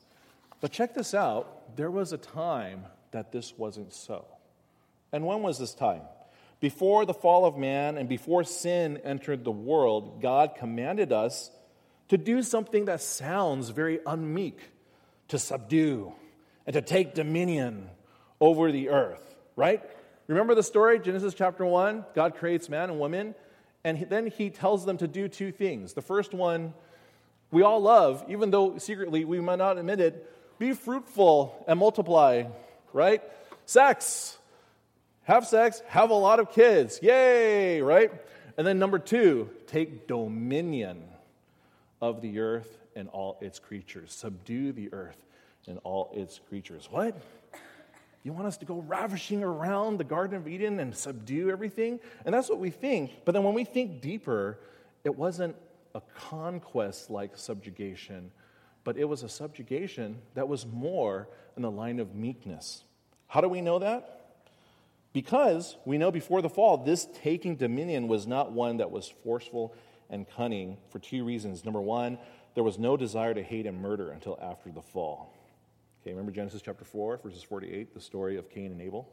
But 0.61 0.71
check 0.71 0.93
this 0.93 1.13
out 1.13 1.75
there 1.75 1.91
was 1.91 2.11
a 2.11 2.17
time 2.17 2.85
that 3.11 3.31
this 3.31 3.57
wasn't 3.57 3.93
so. 3.93 4.25
And 5.11 5.25
when 5.25 5.41
was 5.41 5.59
this 5.59 5.73
time? 5.73 6.01
Before 6.59 7.05
the 7.05 7.13
fall 7.13 7.45
of 7.45 7.57
man 7.57 7.97
and 7.97 8.09
before 8.09 8.43
sin 8.43 8.99
entered 9.03 9.43
the 9.43 9.51
world, 9.51 10.21
God 10.21 10.55
commanded 10.57 11.11
us 11.11 11.51
to 12.09 12.17
do 12.17 12.43
something 12.43 12.85
that 12.85 13.01
sounds 13.01 13.69
very 13.69 13.99
unmeek 13.99 14.59
to 15.29 15.39
subdue 15.39 16.13
and 16.65 16.73
to 16.73 16.81
take 16.81 17.13
dominion 17.13 17.89
over 18.39 18.71
the 18.71 18.89
earth, 18.89 19.35
right? 19.55 19.81
Remember 20.27 20.55
the 20.55 20.63
story, 20.63 20.99
Genesis 20.99 21.33
chapter 21.33 21.65
1? 21.65 22.05
God 22.15 22.35
creates 22.35 22.69
man 22.69 22.89
and 22.89 22.99
woman, 22.99 23.35
and 23.83 24.07
then 24.09 24.27
he 24.27 24.49
tells 24.49 24.85
them 24.85 24.97
to 24.97 25.07
do 25.07 25.27
two 25.27 25.51
things. 25.51 25.93
The 25.93 26.01
first 26.01 26.33
one, 26.33 26.73
we 27.51 27.61
all 27.61 27.79
love, 27.79 28.25
even 28.27 28.49
though 28.49 28.77
secretly 28.77 29.25
we 29.25 29.39
might 29.39 29.59
not 29.59 29.77
admit 29.77 29.99
it 29.99 30.31
be 30.57 30.73
fruitful 30.73 31.65
and 31.67 31.77
multiply, 31.77 32.43
right? 32.93 33.21
Sex, 33.65 34.37
have 35.25 35.45
sex, 35.45 35.83
have 35.87 36.09
a 36.09 36.15
lot 36.15 36.39
of 36.39 36.51
kids, 36.51 36.99
yay, 37.01 37.81
right? 37.81 38.11
And 38.57 38.65
then 38.65 38.79
number 38.79 38.99
two, 38.99 39.49
take 39.67 40.07
dominion 40.07 41.03
of 42.01 42.21
the 42.21 42.39
earth 42.39 42.77
and 42.95 43.09
all 43.09 43.37
its 43.41 43.59
creatures, 43.59 44.13
subdue 44.13 44.71
the 44.71 44.93
earth 44.93 45.17
and 45.67 45.79
all 45.83 46.11
its 46.13 46.39
creatures. 46.47 46.87
What? 46.89 47.19
You 48.23 48.33
want 48.33 48.47
us 48.47 48.57
to 48.57 48.65
go 48.65 48.83
ravishing 48.87 49.43
around 49.43 49.97
the 49.97 50.03
Garden 50.03 50.37
of 50.37 50.47
Eden 50.47 50.79
and 50.79 50.95
subdue 50.95 51.51
everything? 51.51 51.99
And 52.25 52.33
that's 52.33 52.49
what 52.49 52.59
we 52.59 52.69
think. 52.69 53.11
But 53.25 53.33
then 53.33 53.43
when 53.43 53.53
we 53.53 53.65
think 53.65 54.01
deeper, 54.01 54.57
it 55.03 55.15
wasn't 55.15 55.55
a 55.93 56.01
conquest 56.15 57.09
like 57.09 57.37
subjugation, 57.37 58.31
but 58.83 58.97
it 58.97 59.05
was 59.05 59.23
a 59.23 59.29
subjugation 59.29 60.17
that 60.33 60.47
was 60.47 60.65
more 60.65 61.27
in 61.55 61.61
the 61.61 61.71
line 61.71 61.99
of 61.99 62.15
meekness. 62.15 62.83
How 63.27 63.41
do 63.41 63.49
we 63.49 63.61
know 63.61 63.79
that? 63.79 64.14
Because 65.15 65.77
we 65.85 65.97
know 65.97 66.11
before 66.11 66.41
the 66.41 66.49
fall, 66.49 66.75
this 66.75 67.07
taking 67.23 67.55
dominion 67.55 68.09
was 68.09 68.27
not 68.27 68.51
one 68.51 68.75
that 68.77 68.91
was 68.91 69.07
forceful 69.07 69.73
and 70.09 70.29
cunning 70.29 70.75
for 70.89 70.99
two 70.99 71.23
reasons. 71.23 71.63
Number 71.63 71.79
one, 71.79 72.17
there 72.53 72.65
was 72.65 72.77
no 72.77 72.97
desire 72.97 73.33
to 73.33 73.41
hate 73.41 73.65
and 73.65 73.81
murder 73.81 74.11
until 74.11 74.37
after 74.41 74.73
the 74.73 74.81
fall. 74.81 75.33
Okay, 76.01 76.11
remember 76.11 76.33
Genesis 76.33 76.61
chapter 76.61 76.83
4, 76.83 77.21
verses 77.23 77.41
48, 77.43 77.93
the 77.93 78.01
story 78.01 78.35
of 78.35 78.49
Cain 78.49 78.73
and 78.73 78.81
Abel? 78.81 79.07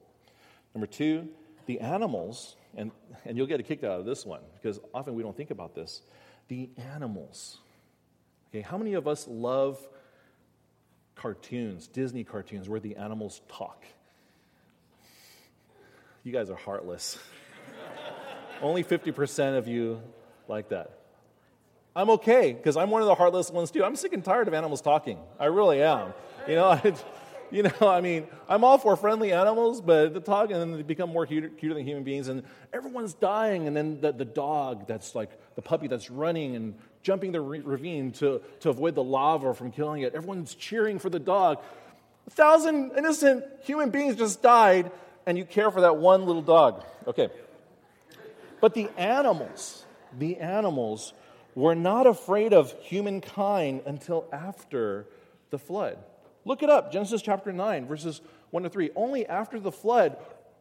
Number 0.74 0.88
two, 0.88 1.28
the 1.66 1.78
animals, 1.78 2.56
and, 2.76 2.90
and 3.24 3.36
you'll 3.36 3.46
get 3.46 3.60
a 3.60 3.62
kick 3.62 3.84
out 3.84 4.00
of 4.00 4.04
this 4.04 4.26
one 4.26 4.40
because 4.54 4.80
often 4.92 5.14
we 5.14 5.22
don't 5.22 5.36
think 5.36 5.52
about 5.52 5.72
this. 5.72 6.02
The 6.48 6.68
animals. 6.78 7.58
Okay, 8.50 8.62
how 8.62 8.76
many 8.76 8.94
of 8.94 9.06
us 9.06 9.28
love 9.28 9.78
cartoons, 11.14 11.86
Disney 11.86 12.24
cartoons, 12.24 12.68
where 12.68 12.80
the 12.80 12.96
animals 12.96 13.40
talk? 13.46 13.84
You 16.24 16.30
guys 16.30 16.50
are 16.50 16.56
heartless. 16.56 17.18
Only 18.60 18.84
50% 18.84 19.58
of 19.58 19.66
you 19.66 20.00
like 20.46 20.68
that. 20.68 20.98
I'm 21.96 22.10
okay 22.10 22.52
because 22.52 22.76
I'm 22.76 22.90
one 22.90 23.02
of 23.02 23.08
the 23.08 23.14
heartless 23.16 23.50
ones 23.50 23.72
too. 23.72 23.82
I'm 23.84 23.96
sick 23.96 24.12
and 24.12 24.24
tired 24.24 24.46
of 24.46 24.54
animals 24.54 24.80
talking. 24.80 25.18
I 25.40 25.46
really 25.46 25.82
am. 25.82 26.14
You 26.46 26.54
know, 26.54 26.66
I, 26.84 26.94
you 27.50 27.64
know, 27.64 27.72
I 27.80 28.00
mean, 28.00 28.28
I'm 28.48 28.62
all 28.62 28.78
for 28.78 28.96
friendly 28.96 29.32
animals, 29.32 29.80
but 29.80 30.14
the 30.14 30.20
talk 30.20 30.50
and 30.52 30.60
then 30.60 30.72
they 30.76 30.82
become 30.82 31.10
more 31.10 31.26
cuter, 31.26 31.48
cuter 31.48 31.74
than 31.74 31.84
human 31.84 32.04
beings, 32.04 32.28
and 32.28 32.44
everyone's 32.72 33.14
dying, 33.14 33.66
and 33.66 33.76
then 33.76 34.00
the, 34.00 34.12
the 34.12 34.24
dog 34.24 34.86
that's 34.86 35.16
like 35.16 35.30
the 35.56 35.62
puppy 35.62 35.88
that's 35.88 36.08
running 36.08 36.54
and 36.54 36.74
jumping 37.02 37.32
the 37.32 37.40
ravine 37.40 38.12
to, 38.12 38.40
to 38.60 38.70
avoid 38.70 38.94
the 38.94 39.02
lava 39.02 39.54
from 39.54 39.72
killing 39.72 40.02
it. 40.02 40.14
Everyone's 40.14 40.54
cheering 40.54 41.00
for 41.00 41.10
the 41.10 41.18
dog. 41.18 41.58
A 42.28 42.30
thousand 42.30 42.92
innocent 42.96 43.44
human 43.64 43.90
beings 43.90 44.14
just 44.14 44.40
died, 44.40 44.92
and 45.26 45.38
you 45.38 45.44
care 45.44 45.70
for 45.70 45.82
that 45.82 45.96
one 45.96 46.26
little 46.26 46.42
dog. 46.42 46.84
Okay. 47.06 47.28
But 48.60 48.74
the 48.74 48.88
animals, 48.96 49.84
the 50.18 50.38
animals 50.38 51.12
were 51.54 51.74
not 51.74 52.06
afraid 52.06 52.52
of 52.52 52.72
humankind 52.82 53.82
until 53.86 54.26
after 54.32 55.06
the 55.50 55.58
flood. 55.58 55.98
Look 56.44 56.62
it 56.62 56.70
up, 56.70 56.92
Genesis 56.92 57.22
chapter 57.22 57.52
9, 57.52 57.86
verses 57.86 58.20
1 58.50 58.62
to 58.64 58.68
3. 58.68 58.90
Only 58.96 59.26
after 59.26 59.60
the 59.60 59.72
flood 59.72 60.16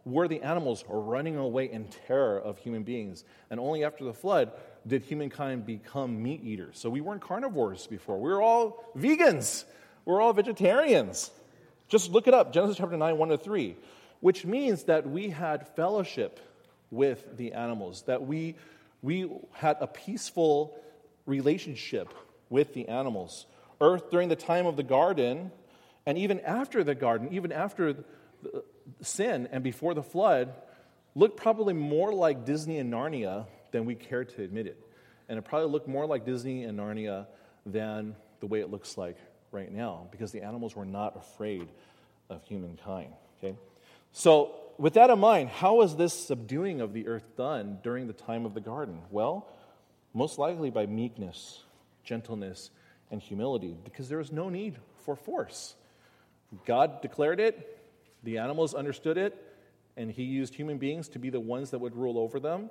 were 0.06 0.28
the 0.28 0.42
animals 0.42 0.84
running 0.88 1.38
away 1.38 1.72
in 1.72 1.88
terror 2.08 2.40
of 2.40 2.58
human 2.58 2.84
beings. 2.84 3.24
And 3.50 3.60
only 3.60 3.84
after 3.84 4.04
the 4.04 4.14
flood 4.14 4.52
did 4.86 5.04
humankind 5.04 5.66
become 5.66 6.22
meat 6.22 6.44
eaters. 6.44 6.80
So 6.80 6.90
we 6.90 7.02
weren't 7.02 7.22
carnivores 7.22 7.88
before. 7.88 8.20
We 8.20 8.30
were 8.30 8.42
all 8.42 8.92
vegans. 8.98 9.64
We 10.06 10.14
we're 10.14 10.22
all 10.22 10.34
vegetarians. 10.34 11.32
Just 11.88 12.12
look 12.12 12.28
it 12.28 12.34
up, 12.34 12.54
Genesis 12.54 12.78
chapter 12.78 12.98
9, 12.98 13.18
1 13.18 13.30
to 13.30 13.38
3, 13.38 13.76
which 14.22 14.46
means 14.46 14.84
that 14.84 15.10
we 15.10 15.30
had 15.30 15.68
fellowship 15.76 16.40
with 16.90 17.38
the 17.38 17.54
animals, 17.54 18.04
that 18.04 18.26
we, 18.26 18.56
we 19.02 19.30
had 19.52 19.78
a 19.80 19.88
peaceful 19.88 20.80
relationship 21.26 22.14
with 22.50 22.74
the 22.74 22.88
animals. 22.88 23.46
Earth, 23.80 24.10
during 24.12 24.30
the 24.30 24.36
time 24.36 24.66
of 24.66 24.78
the 24.78 24.84
garden, 24.84 25.52
and 26.06 26.18
even 26.18 26.40
after 26.42 26.84
the 26.84 26.96
garden, 26.96 27.30
even 27.32 27.52
after 27.52 27.96
sin 29.02 29.48
and 29.52 29.64
before 29.64 29.94
the 29.94 30.04
flood, 30.04 30.54
looked 31.16 31.38
probably 31.38 31.74
more 31.74 32.14
like 32.14 32.46
Disney 32.46 32.78
and 32.78 32.92
Narnia 32.92 33.46
than 33.72 33.86
we 33.86 33.96
care 33.96 34.24
to 34.24 34.44
admit 34.44 34.68
it. 34.68 34.78
And 35.30 35.38
it 35.38 35.44
probably 35.44 35.70
looked 35.70 35.88
more 35.88 36.06
like 36.06 36.26
Disney 36.26 36.64
and 36.64 36.78
Narnia 36.78 37.28
than 37.66 38.16
the 38.40 38.48
way 38.48 38.60
it 38.60 38.70
looks 38.70 38.98
like 38.98 39.18
right 39.52 39.72
now, 39.72 40.08
because 40.12 40.32
the 40.32 40.42
animals 40.42 40.76
were 40.76 40.86
not 40.86 41.16
afraid 41.16 41.68
of 42.30 42.44
humankind. 42.44 43.14
Okay? 43.38 43.56
So, 44.14 44.56
with 44.78 44.94
that 44.96 45.10
in 45.10 45.20
mind, 45.20 45.50
how 45.50 45.76
was 45.76 45.96
this 45.96 46.14
subduing 46.14 46.82
of 46.82 46.94
the 46.94 47.08
earth 47.08 47.36
done 47.38 47.80
during 47.84 48.08
the 48.08 48.14
time 48.14 48.46
of 48.46 48.54
the 48.54 48.62
garden? 48.62 49.02
Well, 49.10 49.48
most 50.14 50.38
likely 50.38 50.70
by 50.70 50.86
meekness, 50.86 51.64
gentleness, 52.04 52.72
and 53.10 53.22
humility, 53.22 53.78
because 53.84 54.10
there 54.10 54.18
was 54.18 54.32
no 54.32 54.50
need 54.50 54.78
for 55.06 55.16
force. 55.16 55.76
God 56.66 57.02
declared 57.02 57.40
it, 57.40 57.80
the 58.24 58.38
animals 58.38 58.74
understood 58.74 59.18
it, 59.18 59.38
and 59.96 60.12
He 60.12 60.24
used 60.24 60.56
human 60.56 60.78
beings 60.78 61.08
to 61.10 61.20
be 61.20 61.30
the 61.30 61.40
ones 61.40 61.72
that 61.72 61.80
would 61.80 61.96
rule 61.96 62.18
over 62.18 62.40
them. 62.40 62.70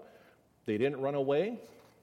They 0.67 0.79
didn't 0.79 1.01
run 1.01 1.15
away, 1.15 1.59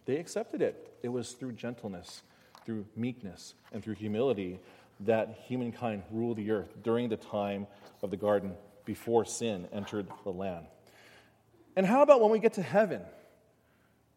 they 0.06 0.18
accepted 0.18 0.62
it. 0.62 0.98
It 1.04 1.10
was 1.10 1.34
through 1.34 1.54
gentleness, 1.54 2.24
through 2.66 2.86
meekness, 2.96 3.54
and 3.72 3.84
through 3.84 3.96
humility 3.96 4.60
that 5.02 5.44
humankind 5.46 6.04
ruled 6.12 6.38
the 6.38 6.50
earth 6.50 6.74
during 6.82 7.10
the 7.10 7.18
time 7.18 7.68
of 8.02 8.10
the 8.10 8.18
garden 8.18 8.56
before 8.88 9.26
sin 9.26 9.68
entered 9.72 10.08
the 10.24 10.32
land. 10.32 10.66
And 11.76 11.86
how 11.86 12.02
about 12.02 12.22
when 12.22 12.32
we 12.32 12.40
get 12.40 12.54
to 12.54 12.64
heaven? 12.64 13.02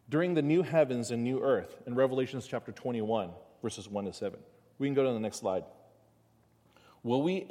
During 0.09 0.33
the 0.33 0.41
new 0.41 0.63
heavens 0.63 1.11
and 1.11 1.23
new 1.23 1.43
earth 1.43 1.75
in 1.85 1.93
Revelations 1.93 2.47
chapter 2.47 2.71
21, 2.71 3.29
verses 3.61 3.87
1 3.87 4.05
to 4.05 4.13
7. 4.13 4.39
We 4.79 4.87
can 4.87 4.95
go 4.95 5.03
to 5.03 5.13
the 5.13 5.19
next 5.19 5.37
slide. 5.37 5.65
Will 7.03 7.21
we 7.21 7.47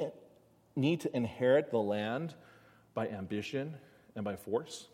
need 0.75 1.01
to 1.01 1.15
inherit 1.15 1.71
the 1.71 1.77
land 1.77 2.33
by 2.93 3.07
ambition 3.07 3.75
and 4.15 4.25
by 4.25 4.35
force? 4.35 4.87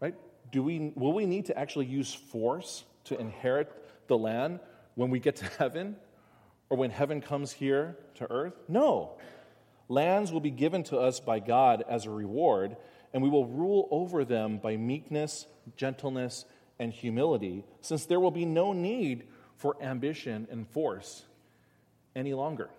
Right? 0.00 0.14
Do 0.52 0.62
we, 0.62 0.92
will 0.94 1.12
we 1.12 1.26
need 1.26 1.46
to 1.46 1.58
actually 1.58 1.86
use 1.86 2.12
force 2.12 2.84
to 3.04 3.18
inherit 3.18 3.72
the 4.08 4.18
land 4.18 4.60
when 4.94 5.10
we 5.10 5.18
get 5.20 5.36
to 5.36 5.46
heaven 5.58 5.96
or 6.68 6.76
when 6.76 6.90
heaven 6.90 7.20
comes 7.20 7.50
here 7.50 7.96
to 8.16 8.30
earth? 8.30 8.54
No. 8.68 9.16
Lands 9.88 10.32
will 10.32 10.40
be 10.40 10.50
given 10.50 10.82
to 10.84 10.98
us 10.98 11.20
by 11.20 11.40
God 11.40 11.84
as 11.88 12.06
a 12.06 12.10
reward, 12.10 12.76
and 13.12 13.22
we 13.22 13.28
will 13.28 13.46
rule 13.46 13.88
over 13.90 14.24
them 14.24 14.58
by 14.58 14.76
meekness, 14.76 15.46
gentleness, 15.76 16.44
and 16.78 16.92
humility, 16.92 17.64
since 17.80 18.06
there 18.06 18.20
will 18.20 18.30
be 18.30 18.44
no 18.44 18.72
need 18.72 19.24
for 19.56 19.76
ambition 19.80 20.48
and 20.50 20.66
force 20.68 21.24
any 22.16 22.34
longer. 22.34 22.70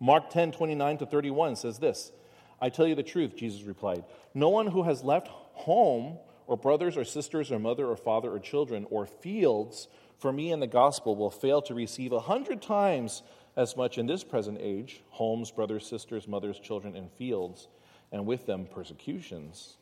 Mark 0.00 0.30
10, 0.30 0.52
29 0.52 0.98
to 0.98 1.06
31 1.06 1.56
says 1.56 1.78
this 1.78 2.12
I 2.60 2.68
tell 2.68 2.86
you 2.86 2.94
the 2.94 3.02
truth, 3.02 3.36
Jesus 3.36 3.62
replied. 3.62 4.04
No 4.34 4.48
one 4.48 4.66
who 4.66 4.82
has 4.82 5.02
left 5.02 5.28
home, 5.28 6.18
or 6.46 6.56
brothers, 6.56 6.96
or 6.96 7.04
sisters, 7.04 7.50
or 7.50 7.58
mother, 7.58 7.86
or 7.86 7.96
father, 7.96 8.30
or 8.30 8.38
children, 8.38 8.86
or 8.90 9.06
fields 9.06 9.88
for 10.18 10.32
me 10.32 10.52
and 10.52 10.62
the 10.62 10.66
gospel 10.66 11.16
will 11.16 11.30
fail 11.30 11.60
to 11.62 11.74
receive 11.74 12.12
a 12.12 12.20
hundred 12.20 12.62
times 12.62 13.22
as 13.56 13.76
much 13.76 13.98
in 13.98 14.06
this 14.06 14.24
present 14.24 14.58
age 14.60 15.02
homes, 15.10 15.50
brothers, 15.50 15.86
sisters, 15.86 16.26
mothers, 16.26 16.58
children, 16.58 16.96
and 16.96 17.10
fields, 17.12 17.68
and 18.12 18.26
with 18.26 18.46
them 18.46 18.66
persecutions, 18.66 19.76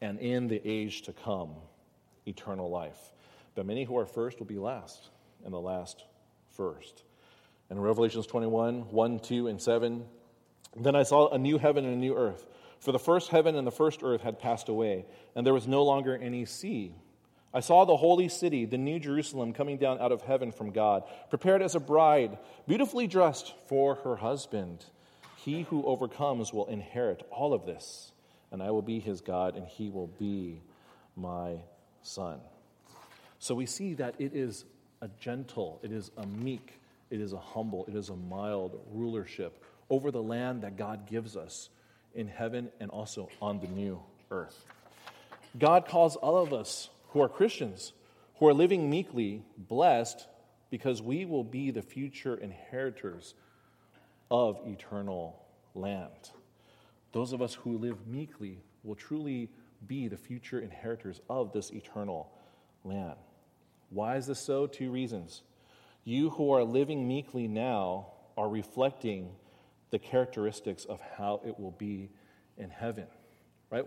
and 0.00 0.18
in 0.20 0.48
the 0.48 0.60
age 0.64 1.02
to 1.02 1.12
come, 1.12 1.54
eternal 2.26 2.70
life. 2.70 3.12
But 3.54 3.66
many 3.66 3.84
who 3.84 3.96
are 3.98 4.06
first 4.06 4.38
will 4.38 4.46
be 4.46 4.58
last, 4.58 5.10
and 5.44 5.52
the 5.52 5.60
last 5.60 6.04
first. 6.50 7.02
And 7.70 7.78
in 7.78 7.84
Revelations 7.84 8.26
21 8.26 8.90
1, 8.90 9.18
2, 9.20 9.48
and 9.48 9.60
7. 9.60 10.04
Then 10.76 10.94
I 10.94 11.02
saw 11.02 11.28
a 11.30 11.38
new 11.38 11.58
heaven 11.58 11.84
and 11.84 11.94
a 11.94 11.98
new 11.98 12.16
earth. 12.16 12.46
For 12.80 12.92
the 12.92 12.98
first 12.98 13.30
heaven 13.30 13.56
and 13.56 13.66
the 13.66 13.72
first 13.72 14.02
earth 14.02 14.20
had 14.20 14.38
passed 14.38 14.68
away, 14.68 15.06
and 15.34 15.44
there 15.44 15.54
was 15.54 15.66
no 15.66 15.82
longer 15.82 16.16
any 16.16 16.44
sea. 16.44 16.94
I 17.52 17.60
saw 17.60 17.84
the 17.84 17.96
holy 17.96 18.28
city, 18.28 18.66
the 18.66 18.76
new 18.76 18.98
Jerusalem, 18.98 19.52
coming 19.54 19.78
down 19.78 20.00
out 20.00 20.12
of 20.12 20.22
heaven 20.22 20.52
from 20.52 20.70
God, 20.70 21.04
prepared 21.30 21.62
as 21.62 21.74
a 21.74 21.80
bride, 21.80 22.38
beautifully 22.66 23.06
dressed 23.06 23.54
for 23.68 23.96
her 23.96 24.16
husband. 24.16 24.84
He 25.36 25.62
who 25.62 25.84
overcomes 25.86 26.52
will 26.52 26.66
inherit 26.66 27.26
all 27.30 27.54
of 27.54 27.64
this, 27.64 28.12
and 28.50 28.62
I 28.62 28.70
will 28.70 28.82
be 28.82 29.00
his 29.00 29.22
God, 29.22 29.56
and 29.56 29.66
he 29.66 29.88
will 29.88 30.08
be 30.08 30.60
my 31.16 31.56
son. 32.02 32.40
So 33.38 33.54
we 33.54 33.66
see 33.66 33.94
that 33.94 34.16
it 34.18 34.34
is 34.34 34.64
a 35.00 35.08
gentle, 35.20 35.80
it 35.82 35.92
is 35.92 36.10
a 36.18 36.26
meek, 36.26 36.80
it 37.08 37.20
is 37.20 37.32
a 37.32 37.38
humble, 37.38 37.86
it 37.86 37.94
is 37.94 38.10
a 38.10 38.16
mild 38.16 38.78
rulership 38.92 39.64
over 39.88 40.10
the 40.10 40.22
land 40.22 40.62
that 40.62 40.76
God 40.76 41.06
gives 41.06 41.36
us 41.36 41.70
in 42.14 42.28
heaven 42.28 42.68
and 42.80 42.90
also 42.90 43.30
on 43.40 43.60
the 43.60 43.68
new 43.68 44.02
earth. 44.30 44.66
God 45.58 45.86
calls 45.88 46.16
all 46.16 46.36
of 46.36 46.52
us 46.52 46.90
who 47.08 47.22
are 47.22 47.28
Christians, 47.28 47.92
who 48.38 48.46
are 48.46 48.54
living 48.54 48.88
meekly, 48.88 49.42
blessed 49.56 50.26
because 50.70 51.00
we 51.00 51.24
will 51.24 51.44
be 51.44 51.70
the 51.70 51.82
future 51.82 52.36
inheritors 52.36 53.34
of 54.30 54.60
eternal 54.66 55.42
land. 55.74 56.30
Those 57.12 57.32
of 57.32 57.40
us 57.40 57.54
who 57.54 57.78
live 57.78 58.06
meekly 58.06 58.60
will 58.84 58.94
truly 58.94 59.48
be 59.86 60.08
the 60.08 60.16
future 60.16 60.60
inheritors 60.60 61.20
of 61.28 61.52
this 61.52 61.70
eternal 61.70 62.30
land. 62.84 63.16
Why 63.90 64.16
is 64.16 64.26
this 64.26 64.40
so? 64.40 64.66
Two 64.66 64.90
reasons. 64.90 65.42
You 66.04 66.30
who 66.30 66.52
are 66.52 66.64
living 66.64 67.08
meekly 67.08 67.48
now 67.48 68.08
are 68.36 68.48
reflecting 68.48 69.30
the 69.90 69.98
characteristics 69.98 70.84
of 70.84 71.00
how 71.16 71.40
it 71.46 71.58
will 71.58 71.70
be 71.72 72.10
in 72.58 72.70
heaven, 72.70 73.06
right? 73.70 73.84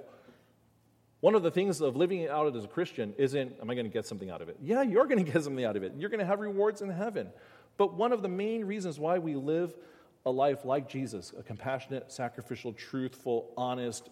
One 1.21 1.36
of 1.36 1.43
the 1.43 1.51
things 1.51 1.81
of 1.81 1.95
living 1.95 2.27
out 2.27 2.47
it 2.47 2.55
as 2.55 2.65
a 2.65 2.67
Christian 2.67 3.13
isn't, 3.17 3.53
am 3.62 3.69
I 3.69 3.75
going 3.75 3.86
to 3.86 3.93
get 3.93 4.05
something 4.05 4.29
out 4.29 4.41
of 4.41 4.49
it? 4.49 4.57
Yeah, 4.62 4.81
you're 4.81 5.05
going 5.05 5.17
to 5.25 5.31
get 5.31 5.43
something 5.43 5.63
out 5.63 5.77
of 5.77 5.84
it. 5.84 5.93
You're 5.97 6.10
going 6.10 6.19
to 6.19 6.25
have 6.25 6.39
rewards 6.39 6.81
in 6.81 6.89
heaven. 6.89 7.29
But 7.77 7.93
one 7.93 8.12
of 8.12 8.21
the 8.21 8.27
main 8.27 8.65
reasons 8.65 8.99
why 8.99 9.19
we 9.19 9.36
live 9.36 9.73
a 10.25 10.31
life 10.31 10.65
like 10.65 10.88
Jesus, 10.88 11.34
a 11.38 11.43
compassionate, 11.43 12.12
sacrificial, 12.12 12.73
truthful, 12.73 13.53
honest, 13.57 14.10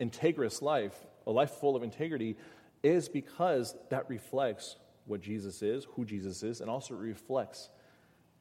integrous 0.00 0.62
life, 0.62 0.94
a 1.26 1.30
life 1.30 1.50
full 1.52 1.74
of 1.74 1.82
integrity, 1.82 2.36
is 2.82 3.08
because 3.08 3.74
that 3.90 4.08
reflects 4.08 4.76
what 5.06 5.20
Jesus 5.20 5.62
is, 5.62 5.86
who 5.96 6.04
Jesus 6.04 6.42
is, 6.42 6.60
and 6.60 6.70
also 6.70 6.94
reflects 6.94 7.70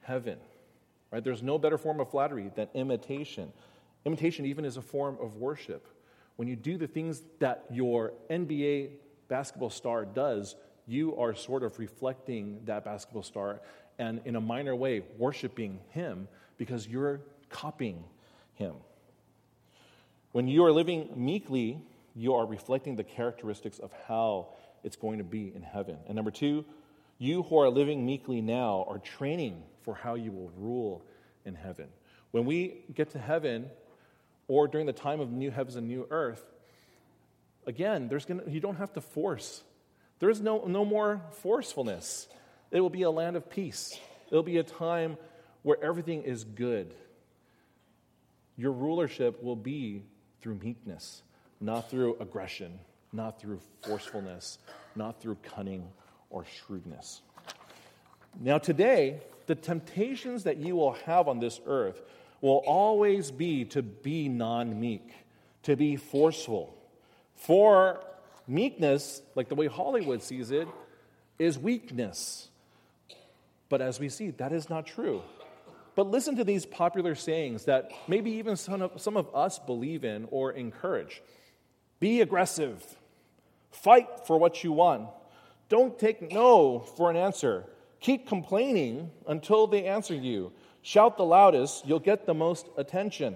heaven. 0.01 0.37
Right? 1.11 1.23
There's 1.23 1.41
no 1.41 1.57
better 1.57 1.77
form 1.77 1.99
of 1.99 2.11
flattery 2.11 2.51
than 2.55 2.67
imitation. 2.73 3.51
Imitation 4.05 4.45
even 4.45 4.65
is 4.65 4.77
a 4.77 4.81
form 4.81 5.17
of 5.21 5.37
worship. 5.37 5.87
When 6.37 6.47
you 6.47 6.55
do 6.55 6.77
the 6.77 6.87
things 6.87 7.21
that 7.39 7.65
your 7.69 8.13
NBA 8.29 8.91
basketball 9.27 9.69
star 9.69 10.05
does, 10.05 10.55
you 10.87 11.17
are 11.17 11.35
sort 11.35 11.63
of 11.63 11.77
reflecting 11.79 12.61
that 12.65 12.85
basketball 12.85 13.23
star 13.23 13.59
and, 13.99 14.21
in 14.25 14.35
a 14.35 14.41
minor 14.41 14.75
way, 14.75 15.03
worshiping 15.17 15.79
him 15.89 16.27
because 16.57 16.87
you're 16.87 17.21
copying 17.49 18.03
him. 18.53 18.75
When 20.31 20.47
you 20.47 20.63
are 20.65 20.71
living 20.71 21.09
meekly, 21.15 21.81
you 22.15 22.35
are 22.35 22.45
reflecting 22.45 22.95
the 22.95 23.03
characteristics 23.03 23.79
of 23.79 23.91
how 24.07 24.49
it's 24.83 24.95
going 24.95 25.17
to 25.17 25.23
be 25.23 25.51
in 25.55 25.61
heaven. 25.61 25.97
And 26.07 26.15
number 26.15 26.31
two, 26.31 26.63
you 27.17 27.43
who 27.43 27.57
are 27.57 27.69
living 27.69 28.05
meekly 28.05 28.41
now 28.41 28.85
are 28.87 28.99
training 28.99 29.63
for 29.81 29.95
how 29.95 30.15
you 30.15 30.31
will 30.31 30.51
rule 30.55 31.03
in 31.45 31.55
heaven. 31.55 31.87
When 32.31 32.45
we 32.45 32.83
get 32.93 33.09
to 33.11 33.19
heaven, 33.19 33.69
or 34.47 34.67
during 34.67 34.85
the 34.85 34.93
time 34.93 35.19
of 35.19 35.31
new 35.31 35.51
heavens 35.51 35.75
and 35.75 35.87
new 35.87 36.07
earth, 36.09 36.43
again, 37.65 38.07
there's 38.07 38.25
gonna, 38.25 38.43
you 38.47 38.59
don't 38.59 38.77
have 38.77 38.93
to 38.93 39.01
force. 39.01 39.63
There's 40.19 40.41
no, 40.41 40.65
no 40.65 40.85
more 40.85 41.21
forcefulness. 41.41 42.27
It 42.71 42.81
will 42.81 42.89
be 42.89 43.03
a 43.03 43.11
land 43.11 43.35
of 43.35 43.49
peace. 43.49 43.97
It'll 44.29 44.43
be 44.43 44.57
a 44.57 44.63
time 44.63 45.17
where 45.63 45.77
everything 45.83 46.23
is 46.23 46.43
good. 46.43 46.93
Your 48.57 48.71
rulership 48.71 49.43
will 49.43 49.55
be 49.55 50.03
through 50.41 50.55
meekness, 50.55 51.21
not 51.61 51.89
through 51.89 52.17
aggression, 52.19 52.79
not 53.13 53.39
through 53.39 53.59
forcefulness, 53.83 54.57
not 54.95 55.21
through 55.21 55.37
cunning 55.43 55.87
or 56.29 56.45
shrewdness. 56.45 57.21
Now, 58.39 58.57
today, 58.57 59.21
the 59.45 59.55
temptations 59.55 60.43
that 60.43 60.57
you 60.57 60.75
will 60.75 60.93
have 61.05 61.27
on 61.27 61.39
this 61.39 61.59
earth 61.65 62.01
will 62.41 62.63
always 62.65 63.31
be 63.31 63.65
to 63.65 63.81
be 63.81 64.29
non 64.29 64.79
meek, 64.79 65.09
to 65.63 65.75
be 65.75 65.95
forceful. 65.95 66.73
For 67.35 68.03
meekness, 68.47 69.21
like 69.35 69.49
the 69.49 69.55
way 69.55 69.67
Hollywood 69.67 70.21
sees 70.23 70.51
it, 70.51 70.67
is 71.39 71.57
weakness. 71.57 72.49
But 73.69 73.81
as 73.81 73.99
we 73.99 74.09
see, 74.09 74.31
that 74.31 74.53
is 74.53 74.69
not 74.69 74.85
true. 74.85 75.21
But 75.95 76.11
listen 76.11 76.35
to 76.35 76.43
these 76.43 76.65
popular 76.65 77.15
sayings 77.15 77.65
that 77.65 77.91
maybe 78.07 78.31
even 78.31 78.55
some 78.55 78.81
of, 78.81 79.01
some 79.01 79.17
of 79.17 79.33
us 79.35 79.59
believe 79.59 80.03
in 80.03 80.27
or 80.31 80.51
encourage 80.51 81.21
be 81.99 82.21
aggressive, 82.21 82.83
fight 83.71 84.07
for 84.27 84.37
what 84.37 84.63
you 84.63 84.71
want, 84.71 85.09
don't 85.69 85.97
take 85.97 86.31
no 86.31 86.79
for 86.79 87.09
an 87.09 87.17
answer. 87.17 87.65
Keep 87.99 88.27
complaining 88.27 89.09
until 89.27 89.65
they 89.65 89.85
answer 89.85 90.13
you. 90.13 90.51
Shout 90.87 91.17
the 91.17 91.25
loudest, 91.25 91.85
you'll 91.85 91.99
get 91.99 92.25
the 92.25 92.33
most 92.33 92.65
attention. 92.77 93.35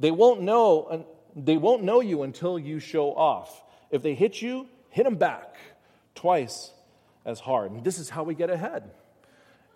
They 0.00 0.10
won't 0.10 0.40
know 0.40 1.06
they 1.36 1.56
won't 1.56 1.84
know 1.84 2.00
you 2.00 2.24
until 2.24 2.58
you 2.58 2.80
show 2.80 3.14
off. 3.14 3.62
If 3.92 4.02
they 4.02 4.14
hit 4.14 4.42
you, 4.42 4.66
hit 4.88 5.04
them 5.04 5.14
back 5.14 5.54
twice 6.16 6.72
as 7.24 7.38
hard. 7.38 7.70
And 7.70 7.84
this 7.84 8.00
is 8.00 8.10
how 8.10 8.24
we 8.24 8.34
get 8.34 8.50
ahead. 8.50 8.90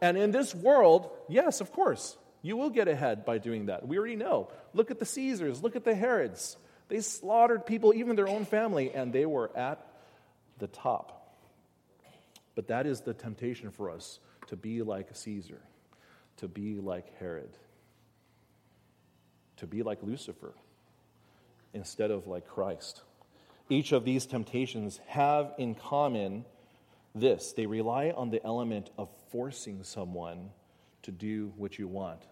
And 0.00 0.16
in 0.16 0.32
this 0.32 0.52
world, 0.52 1.10
yes, 1.28 1.60
of 1.60 1.70
course, 1.70 2.16
you 2.42 2.56
will 2.56 2.70
get 2.70 2.88
ahead 2.88 3.24
by 3.24 3.38
doing 3.38 3.66
that. 3.66 3.86
We 3.86 3.96
already 3.96 4.16
know. 4.16 4.48
Look 4.72 4.90
at 4.90 4.98
the 4.98 5.06
Caesars, 5.06 5.62
look 5.62 5.76
at 5.76 5.84
the 5.84 5.94
Herods. 5.94 6.56
They 6.88 6.98
slaughtered 7.02 7.66
people, 7.66 7.94
even 7.94 8.16
their 8.16 8.26
own 8.26 8.46
family, 8.46 8.90
and 8.90 9.12
they 9.12 9.26
were 9.26 9.56
at 9.56 9.78
the 10.58 10.66
top. 10.66 11.38
But 12.56 12.66
that 12.66 12.84
is 12.84 13.02
the 13.02 13.14
temptation 13.14 13.70
for 13.70 13.90
us 13.90 14.18
to 14.48 14.56
be 14.56 14.82
like 14.82 15.12
a 15.12 15.14
Caesar 15.14 15.60
to 16.38 16.48
be 16.48 16.76
like 16.76 17.18
Herod, 17.18 17.56
to 19.56 19.66
be 19.66 19.82
like 19.82 20.02
Lucifer 20.02 20.54
instead 21.72 22.10
of 22.10 22.26
like 22.26 22.46
Christ. 22.46 23.02
Each 23.68 23.92
of 23.92 24.04
these 24.04 24.26
temptations 24.26 25.00
have 25.06 25.54
in 25.58 25.74
common 25.74 26.44
this 27.14 27.52
they 27.52 27.66
rely 27.66 28.10
on 28.10 28.30
the 28.30 28.44
element 28.44 28.90
of 28.98 29.08
forcing 29.30 29.82
someone 29.82 30.50
to 31.02 31.12
do 31.12 31.52
what 31.56 31.78
you 31.78 31.86
want, 31.86 32.22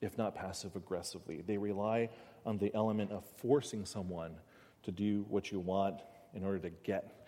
if 0.00 0.16
not 0.16 0.34
passive 0.34 0.76
aggressively. 0.76 1.42
They 1.46 1.58
rely 1.58 2.08
on 2.46 2.58
the 2.58 2.74
element 2.74 3.10
of 3.10 3.24
forcing 3.36 3.84
someone 3.84 4.34
to 4.84 4.92
do 4.92 5.26
what 5.28 5.52
you 5.52 5.60
want 5.60 6.00
in 6.34 6.44
order 6.44 6.58
to 6.60 6.70
get 6.84 7.26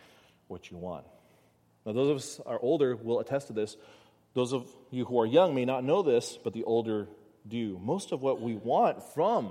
what 0.49 0.71
you 0.71 0.79
want. 0.79 1.05
Now, 1.85 1.93
those 1.93 2.11
of 2.11 2.17
us 2.17 2.41
are 2.47 2.61
older 2.63 2.97
will 2.97 3.21
attest 3.21 3.49
to 3.49 3.53
this. 3.53 3.77
Those 4.35 4.53
of 4.53 4.67
you 4.91 5.05
who 5.05 5.21
are 5.21 5.27
young 5.27 5.55
may 5.55 5.65
not 5.65 5.85
know 5.85 6.03
this, 6.03 6.39
but 6.43 6.53
the 6.53 6.65
older 6.65 7.09
do. 7.47 7.79
Most 7.83 8.13
of 8.13 8.23
what 8.23 8.41
we 8.41 8.55
want 8.55 9.03
from 9.15 9.51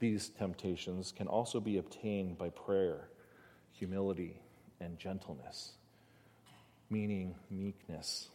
these 0.00 0.30
temptations 0.30 1.12
can 1.12 1.28
also 1.28 1.60
be 1.60 1.78
obtained 1.78 2.38
by 2.38 2.50
prayer, 2.50 3.08
humility, 3.72 4.40
and 4.80 4.98
gentleness, 4.98 5.72
meaning 6.88 7.34
meekness. 7.50 8.28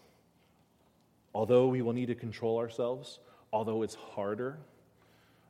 Although 1.34 1.68
we 1.68 1.82
will 1.82 1.94
need 1.94 2.06
to 2.06 2.16
control 2.16 2.60
ourselves, 2.60 3.20
although 3.52 3.82
it's 3.82 3.96
harder, 3.96 4.60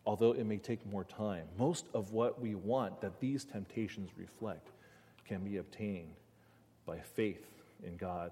although 0.05 0.31
it 0.31 0.45
may 0.45 0.57
take 0.57 0.83
more 0.87 1.03
time, 1.03 1.45
most 1.59 1.85
of 1.93 2.11
what 2.11 2.41
we 2.41 2.55
want 2.55 3.01
that 3.01 3.19
these 3.19 3.43
temptations 3.43 4.09
reflect 4.17 4.69
can 5.27 5.43
be 5.43 5.57
obtained 5.57 6.15
by 6.85 6.99
faith 6.99 7.45
in 7.83 7.97
God 7.97 8.31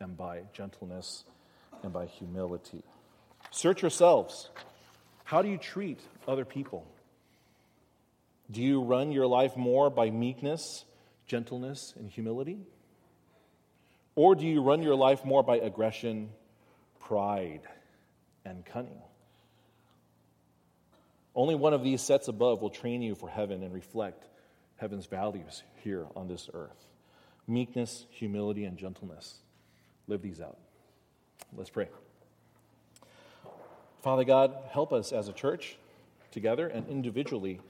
and 0.00 0.16
by 0.16 0.42
gentleness 0.52 1.24
and 1.82 1.92
by 1.92 2.06
humility. 2.06 2.82
Search 3.50 3.82
yourselves. 3.82 4.48
How 5.24 5.42
do 5.42 5.48
you 5.48 5.58
treat 5.58 6.00
other 6.26 6.44
people? 6.44 6.86
Do 8.50 8.62
you 8.62 8.82
run 8.82 9.12
your 9.12 9.26
life 9.26 9.56
more 9.56 9.90
by 9.90 10.10
meekness, 10.10 10.84
gentleness, 11.26 11.94
and 11.96 12.10
humility? 12.10 12.58
Or 14.16 14.34
do 14.34 14.46
you 14.46 14.62
run 14.62 14.82
your 14.82 14.96
life 14.96 15.24
more 15.24 15.42
by 15.42 15.58
aggression, 15.58 16.30
pride, 16.98 17.62
and 18.44 18.64
cunning? 18.64 19.00
Only 21.34 21.54
one 21.54 21.74
of 21.74 21.84
these 21.84 22.02
sets 22.02 22.26
above 22.26 22.60
will 22.60 22.70
train 22.70 23.02
you 23.02 23.14
for 23.14 23.28
heaven 23.28 23.62
and 23.62 23.72
reflect 23.72 24.26
heaven's 24.76 25.06
values 25.06 25.62
here 25.84 26.06
on 26.16 26.26
this 26.26 26.48
earth 26.52 26.86
meekness, 27.46 28.06
humility, 28.10 28.64
and 28.64 28.78
gentleness. 28.78 29.38
Live 30.10 30.22
these 30.22 30.40
out. 30.40 30.58
Let's 31.56 31.70
pray. 31.70 31.86
Father 34.02 34.24
God, 34.24 34.56
help 34.72 34.92
us 34.92 35.12
as 35.12 35.28
a 35.28 35.32
church, 35.32 35.76
together 36.32 36.66
and 36.66 36.88
individually 36.88 37.60